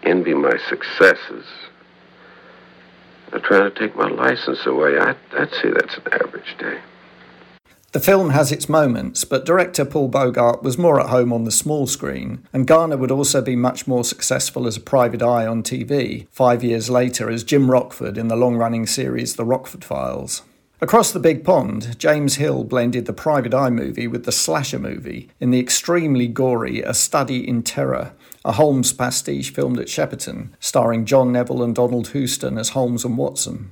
[0.02, 1.46] envy my successes.
[3.30, 4.98] They're trying to take my license away.
[4.98, 6.80] I, I'd say that's an average day.
[7.96, 11.50] The film has its moments, but director Paul Bogart was more at home on the
[11.50, 15.64] small screen, and Garner would also be much more successful as a private eye on
[15.64, 20.42] TV, five years later as Jim Rockford in the long running series The Rockford Files.
[20.82, 25.30] Across the big pond, James Hill blended the private eye movie with the slasher movie
[25.40, 28.12] in the extremely gory A Study in Terror,
[28.44, 33.18] a Holmes pastiche filmed at Shepperton, starring John Neville and Donald Houston as Holmes and
[33.18, 33.72] Watson.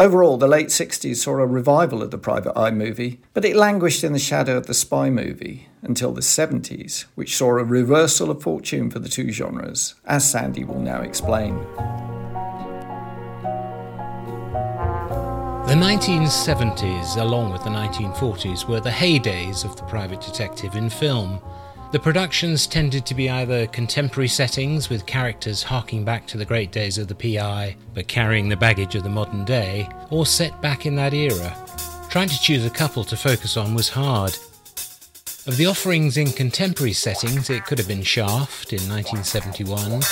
[0.00, 4.04] Overall, the late 60s saw a revival of the private eye movie, but it languished
[4.04, 8.40] in the shadow of the spy movie until the 70s, which saw a reversal of
[8.40, 11.56] fortune for the two genres, as Sandy will now explain.
[15.66, 21.40] The 1970s, along with the 1940s, were the heydays of the private detective in film.
[21.90, 26.70] The productions tended to be either contemporary settings with characters harking back to the great
[26.70, 30.84] days of the PI but carrying the baggage of the modern day, or set back
[30.84, 31.56] in that era.
[32.10, 34.36] Trying to choose a couple to focus on was hard.
[35.46, 40.02] Of the offerings in contemporary settings, it could have been Shaft in 1971.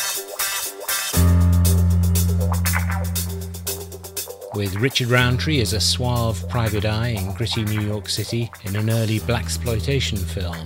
[4.54, 8.88] with Richard Roundtree as a suave private eye in gritty New York City in an
[8.88, 10.56] early blaxploitation film.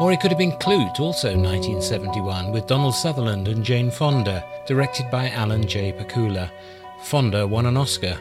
[0.00, 5.10] Or it could have been Klute, also 1971, with Donald Sutherland and Jane Fonda, directed
[5.10, 5.92] by Alan J.
[5.92, 6.50] Pakula.
[7.02, 8.16] Fonda won an Oscar.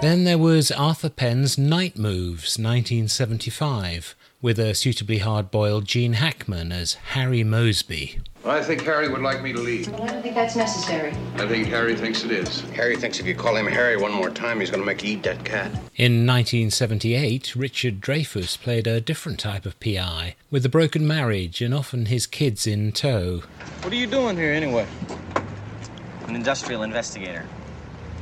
[0.00, 6.72] Then there was Arthur Penn's Night Moves, 1975, with a suitably hard boiled Gene Hackman
[6.72, 8.20] as Harry Moseby.
[8.46, 9.88] I think Harry would like me to leave.
[9.88, 11.12] Well, I don't think that's necessary.
[11.36, 12.60] I think Harry thinks it is.
[12.72, 15.14] Harry thinks if you call him Harry one more time, he's going to make you
[15.14, 15.72] eat that cat.
[15.96, 21.72] In 1978, Richard Dreyfuss played a different type of PI, with a broken marriage and
[21.72, 23.42] often his kids in tow.
[23.80, 24.86] What are you doing here anyway?
[26.26, 27.46] An industrial investigator.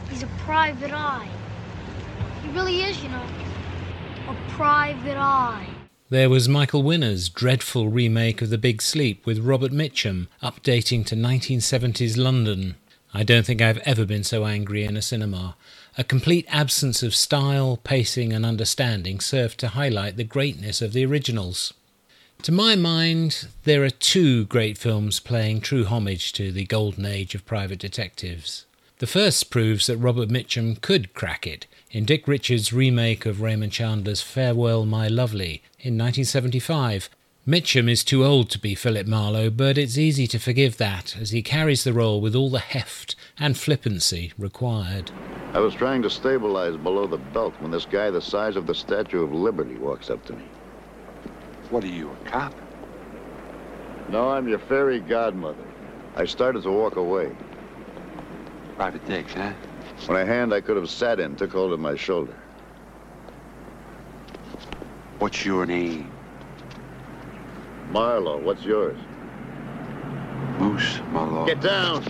[0.09, 1.29] He's a private eye.
[2.43, 3.27] He really is, you know.
[4.29, 5.72] A private eye.
[6.13, 11.17] There was Michael Winner's dreadful remake of The Big Sleep with Robert Mitchum, updating to
[11.17, 12.75] 1970s London.
[13.15, 15.57] I don't think I've ever been so angry in a cinema.
[15.97, 21.07] A complete absence of style, pacing, and understanding served to highlight the greatness of the
[21.07, 21.73] originals.
[22.43, 27.35] To my mind, there are two great films playing true homage to the golden age
[27.35, 28.67] of private detectives.
[28.99, 33.71] The first proves that Robert Mitchum could crack it in Dick Richards' remake of Raymond
[33.71, 37.11] Chandler's Farewell My Lovely in 1975.
[37.47, 41.33] Mitchum is too old to be Philip Marlowe, but it's easy to forgive that as
[41.33, 45.11] he carries the role with all the heft and flippancy required.
[45.53, 48.75] I was trying to stabilize below the belt when this guy the size of the
[48.75, 50.45] Statue of Liberty walks up to me.
[51.69, 52.55] What are you, a cop?
[54.09, 55.67] No, I'm your fairy godmother.
[56.17, 57.37] I started to walk away.
[58.77, 59.53] Private digs, huh?
[60.07, 62.35] When a hand I could have sat in took hold of my shoulder.
[65.21, 66.11] What's your name?
[67.91, 68.99] Marlowe, what's yours?
[70.59, 71.47] Moose Marlowe.
[71.47, 72.03] Get down!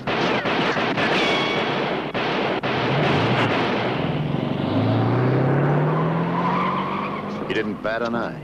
[7.48, 8.40] He didn't bat an eye.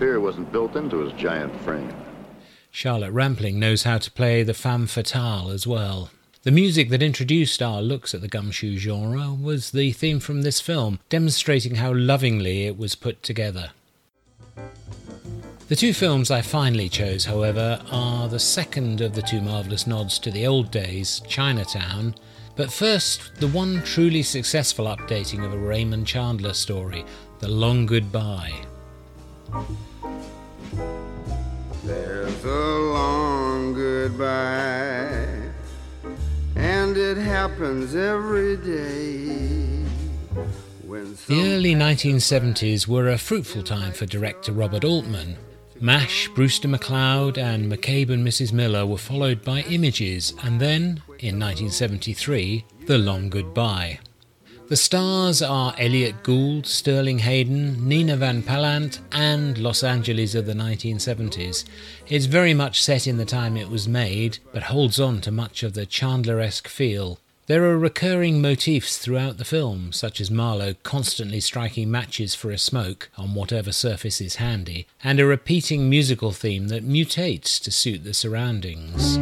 [0.00, 1.94] Fear wasn't built into his giant frame.
[2.72, 6.10] Charlotte Rampling knows how to play the femme fatale as well.
[6.44, 10.60] The music that introduced our looks at the gumshoe genre was the theme from this
[10.60, 13.70] film, demonstrating how lovingly it was put together.
[15.68, 20.18] The two films I finally chose, however, are the second of the two marvellous nods
[20.18, 22.14] to the old days, Chinatown,
[22.56, 27.06] but first, the one truly successful updating of a Raymond Chandler story,
[27.38, 28.52] The Long Goodbye.
[31.84, 35.33] There's a long goodbye,
[37.16, 39.84] it happens every day.
[40.84, 45.36] When The early 1970s were a fruitful time for director Robert Altman.
[45.80, 48.52] MASH, Brewster McCloud, and McCabe and Mrs.
[48.52, 54.00] Miller were followed by Images, and then, in 1973, The Long Goodbye.
[54.66, 60.54] The stars are Elliott Gould, Sterling Hayden, Nina Van Pallandt, and Los Angeles of the
[60.54, 61.64] 1970s.
[62.08, 65.62] It's very much set in the time it was made, but holds on to much
[65.62, 67.18] of the Chandler esque feel.
[67.46, 72.56] There are recurring motifs throughout the film, such as Marlowe constantly striking matches for a
[72.56, 78.02] smoke on whatever surface is handy, and a repeating musical theme that mutates to suit
[78.02, 79.18] the surroundings.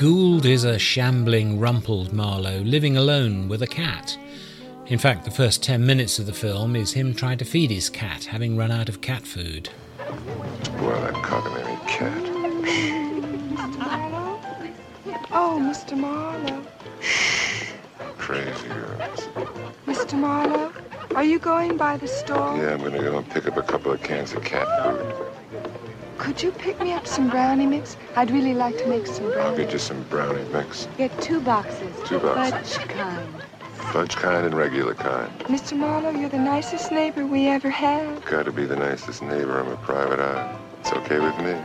[0.00, 4.16] Gould is a shambling, rumpled Marlowe living alone with a cat.
[4.86, 7.90] In fact, the first 10 minutes of the film is him trying to feed his
[7.90, 9.68] cat, having run out of cat food.
[9.98, 12.22] Well, that cockamamie cat.
[13.52, 13.78] Mr.
[13.78, 14.40] Marlowe?
[15.32, 15.98] Oh, Mr.
[15.98, 16.64] Marlowe.
[18.16, 19.28] Crazy girls.
[19.84, 20.18] Mr.
[20.18, 20.72] Marlowe,
[21.14, 22.56] are you going by the store?
[22.56, 25.30] Yeah, I'm gonna go and pick up a couple of cans of cat food.
[26.20, 27.96] Could you pick me up some brownie mix?
[28.14, 30.86] I'd really like to make some I'll get you some brownie mix.
[30.98, 31.96] Get two boxes.
[32.06, 32.76] Two boxes.
[32.76, 33.42] Fudge kind.
[33.90, 35.32] Fudge kind and regular kind.
[35.44, 35.78] Mr.
[35.78, 38.22] Marlowe, you're the nicest neighbor we ever had.
[38.26, 39.58] Gotta be the nicest neighbor.
[39.58, 40.58] I'm a private eye.
[40.80, 41.58] It's okay with me.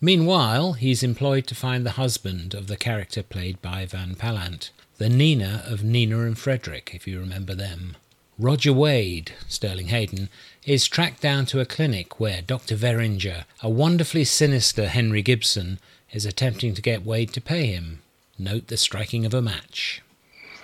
[0.00, 5.10] Meanwhile, he's employed to find the husband of the character played by Van Pallandt, the
[5.10, 7.96] Nina of Nina and Frederick, if you remember them.
[8.38, 10.28] Roger Wade, Sterling Hayden,
[10.66, 12.74] is tracked down to a clinic where Dr.
[12.74, 15.78] Verringer, a wonderfully sinister Henry Gibson,
[16.10, 18.00] is attempting to get Wade to pay him.
[18.38, 20.02] Note the striking of a match.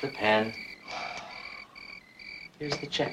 [0.01, 0.55] Here's the pen.
[2.59, 3.13] Here's the check.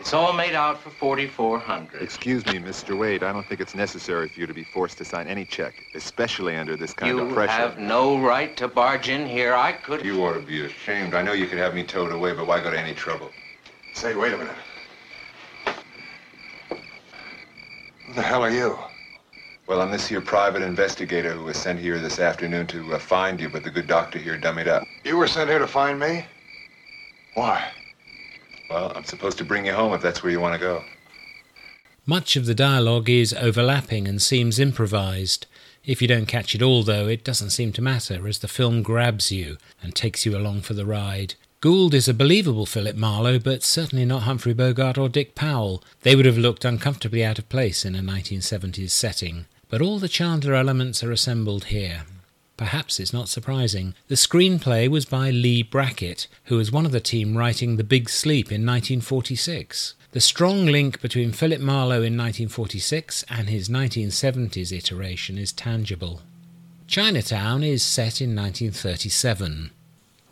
[0.00, 2.98] It's all made out for 4400 Excuse me, Mr.
[2.98, 3.22] Wade.
[3.22, 6.56] I don't think it's necessary for you to be forced to sign any check, especially
[6.56, 7.52] under this kind You of pressure.
[7.52, 9.54] You have no right to barge in here.
[9.54, 10.04] I could...
[10.04, 11.14] You ought to be ashamed.
[11.14, 13.30] I know you could have me towed away, but why go to any trouble?
[13.94, 14.56] Say, wait a minute.
[18.12, 18.78] Who the hell are you?
[19.66, 23.40] Well, I'm this here private investigator who was sent here this afternoon to uh, find
[23.40, 24.86] you, but the good doctor here dummied up.
[25.02, 26.26] You were sent here to find me?
[27.32, 27.70] Why?
[28.68, 30.84] Well, I'm supposed to bring you home if that's where you want to go.
[32.04, 35.46] Much of the dialogue is overlapping and seems improvised.
[35.86, 38.82] If you don't catch it all, though, it doesn't seem to matter as the film
[38.82, 41.36] grabs you and takes you along for the ride.
[41.62, 45.80] Gould is a believable Philip Marlowe, but certainly not Humphrey Bogart or Dick Powell.
[46.00, 49.46] They would have looked uncomfortably out of place in a 1970s setting.
[49.68, 52.02] But all the Chandler elements are assembled here.
[52.56, 53.94] Perhaps it's not surprising.
[54.08, 58.10] The screenplay was by Leigh Brackett, who was one of the team writing The Big
[58.10, 59.94] Sleep in 1946.
[60.10, 66.22] The strong link between Philip Marlowe in 1946 and his 1970s iteration is tangible.
[66.88, 69.70] Chinatown is set in 1937.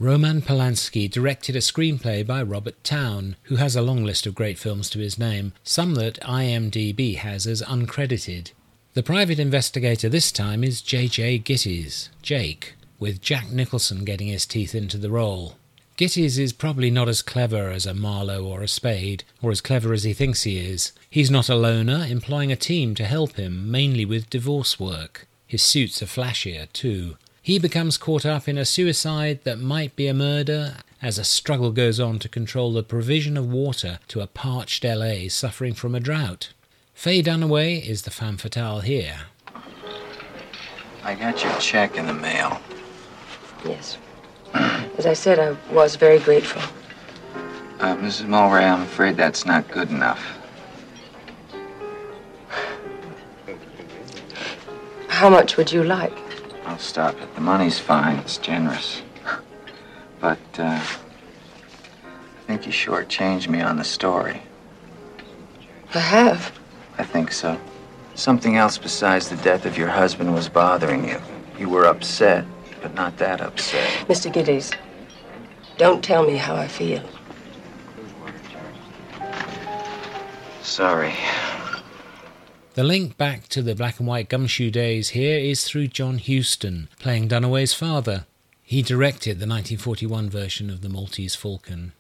[0.01, 4.59] Roman Polanski directed a screenplay by Robert Towne, who has a long list of great
[4.59, 8.53] films to his name, some that IMDb has as uncredited.
[8.95, 11.41] The private investigator this time is J.J.
[11.41, 15.57] Gittes, Jake, with Jack Nicholson getting his teeth into the role.
[15.99, 19.93] Gittes is probably not as clever as a Marlowe or a Spade, or as clever
[19.93, 20.93] as he thinks he is.
[21.11, 25.29] He's not a loner, employing a team to help him, mainly with divorce work.
[25.47, 27.19] His suits are flashier, too.
[27.43, 31.73] He becomes caught up in a suicide that might be a murder as a struggle
[31.73, 36.01] goes on to control the provision of water to a parched LA suffering from a
[36.01, 36.53] drought.
[36.93, 39.21] Faye Dunaway is the femme fatale here.
[41.03, 42.61] I got your check in the mail.
[43.65, 43.97] Yes.
[44.53, 46.61] As I said, I was very grateful.
[47.79, 48.27] Uh, Mrs.
[48.27, 50.23] Mulwray, I'm afraid that's not good enough.
[55.09, 56.30] How much would you like?
[56.71, 57.35] I'll stop it.
[57.35, 58.19] The money's fine.
[58.19, 59.03] It's generous.
[60.21, 64.41] But, uh, I think you shortchanged me on the story.
[65.93, 66.57] I have.
[66.97, 67.59] I think so.
[68.15, 71.21] Something else besides the death of your husband was bothering you.
[71.59, 72.45] You were upset,
[72.81, 73.91] but not that upset.
[74.07, 74.33] Mr.
[74.33, 74.73] Gittes,
[75.77, 77.03] don't tell me how I feel.
[80.63, 81.15] Sorry.
[82.81, 86.89] The link back to the black and white gumshoe days here is through John Huston,
[86.99, 88.25] playing Dunaway's father.
[88.63, 91.93] He directed the 1941 version of The Maltese Falcon.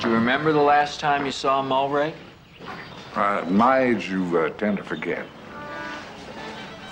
[0.00, 2.12] Do you remember the last time you saw Mulwray?
[3.16, 5.26] Uh, at my age, you uh, tend to forget.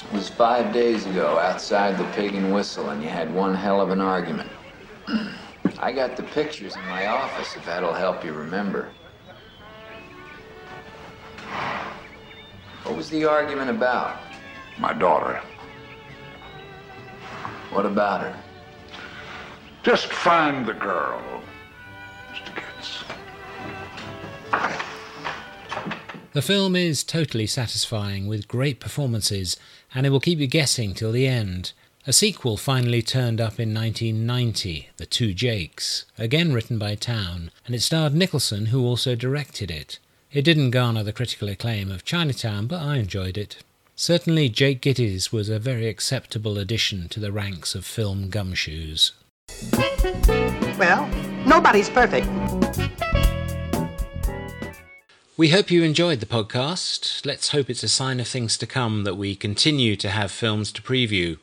[0.03, 3.81] It was five days ago outside the Pig and Whistle, and you had one hell
[3.81, 4.51] of an argument.
[5.79, 8.89] I got the pictures in my office, if that'll help you remember.
[12.87, 14.17] What was the argument about?
[14.79, 15.43] My daughter.
[17.73, 18.37] What about her?
[19.83, 21.21] Just find the girl.
[26.33, 29.57] The film is totally satisfying with great performances,
[29.93, 31.73] and it will keep you guessing till the end.
[32.07, 37.75] A sequel finally turned up in 1990, The Two Jakes, again written by Towne, and
[37.75, 39.99] it starred Nicholson, who also directed it.
[40.33, 43.59] It didn't garner the critical acclaim of Chinatown, but I enjoyed it.
[43.95, 49.13] Certainly, Jake Gittes was a very acceptable addition to the ranks of film gumshoes.
[50.79, 51.09] Well,
[51.47, 52.27] nobody's perfect.
[55.39, 57.25] We hope you enjoyed the podcast.
[57.25, 60.73] Let's hope it's a sign of things to come that we continue to have films
[60.73, 61.39] to preview.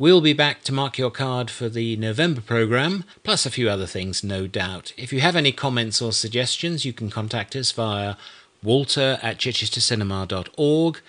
[0.00, 3.86] We'll be back to mark your card for the November programme, plus a few other
[3.86, 4.92] things, no doubt.
[4.96, 8.14] If you have any comments or suggestions, you can contact us via
[8.62, 11.00] walter at chichestercinema.org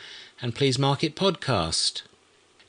[0.41, 2.01] and please mark it podcast.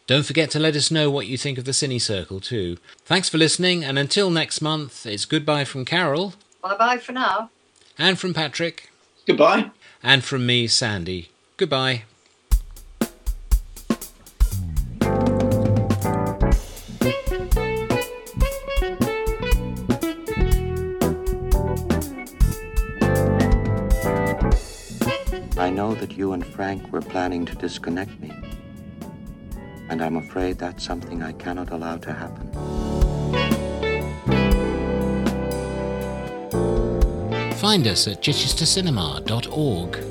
[0.06, 2.76] Don't forget to let us know what you think of the Cine Circle too.
[3.06, 6.34] Thanks for listening, and until next month, it's goodbye from Carol.
[6.62, 7.48] Bye bye for now.
[7.96, 8.90] And from Patrick.
[9.26, 9.70] Goodbye.
[10.02, 11.30] And from me, Sandy.
[11.56, 12.02] Goodbye.
[25.60, 28.32] I know that you and Frank were planning to disconnect me.
[29.90, 32.50] And I'm afraid that's something I cannot allow to happen.
[37.58, 40.09] Find us at chichestercinema.org.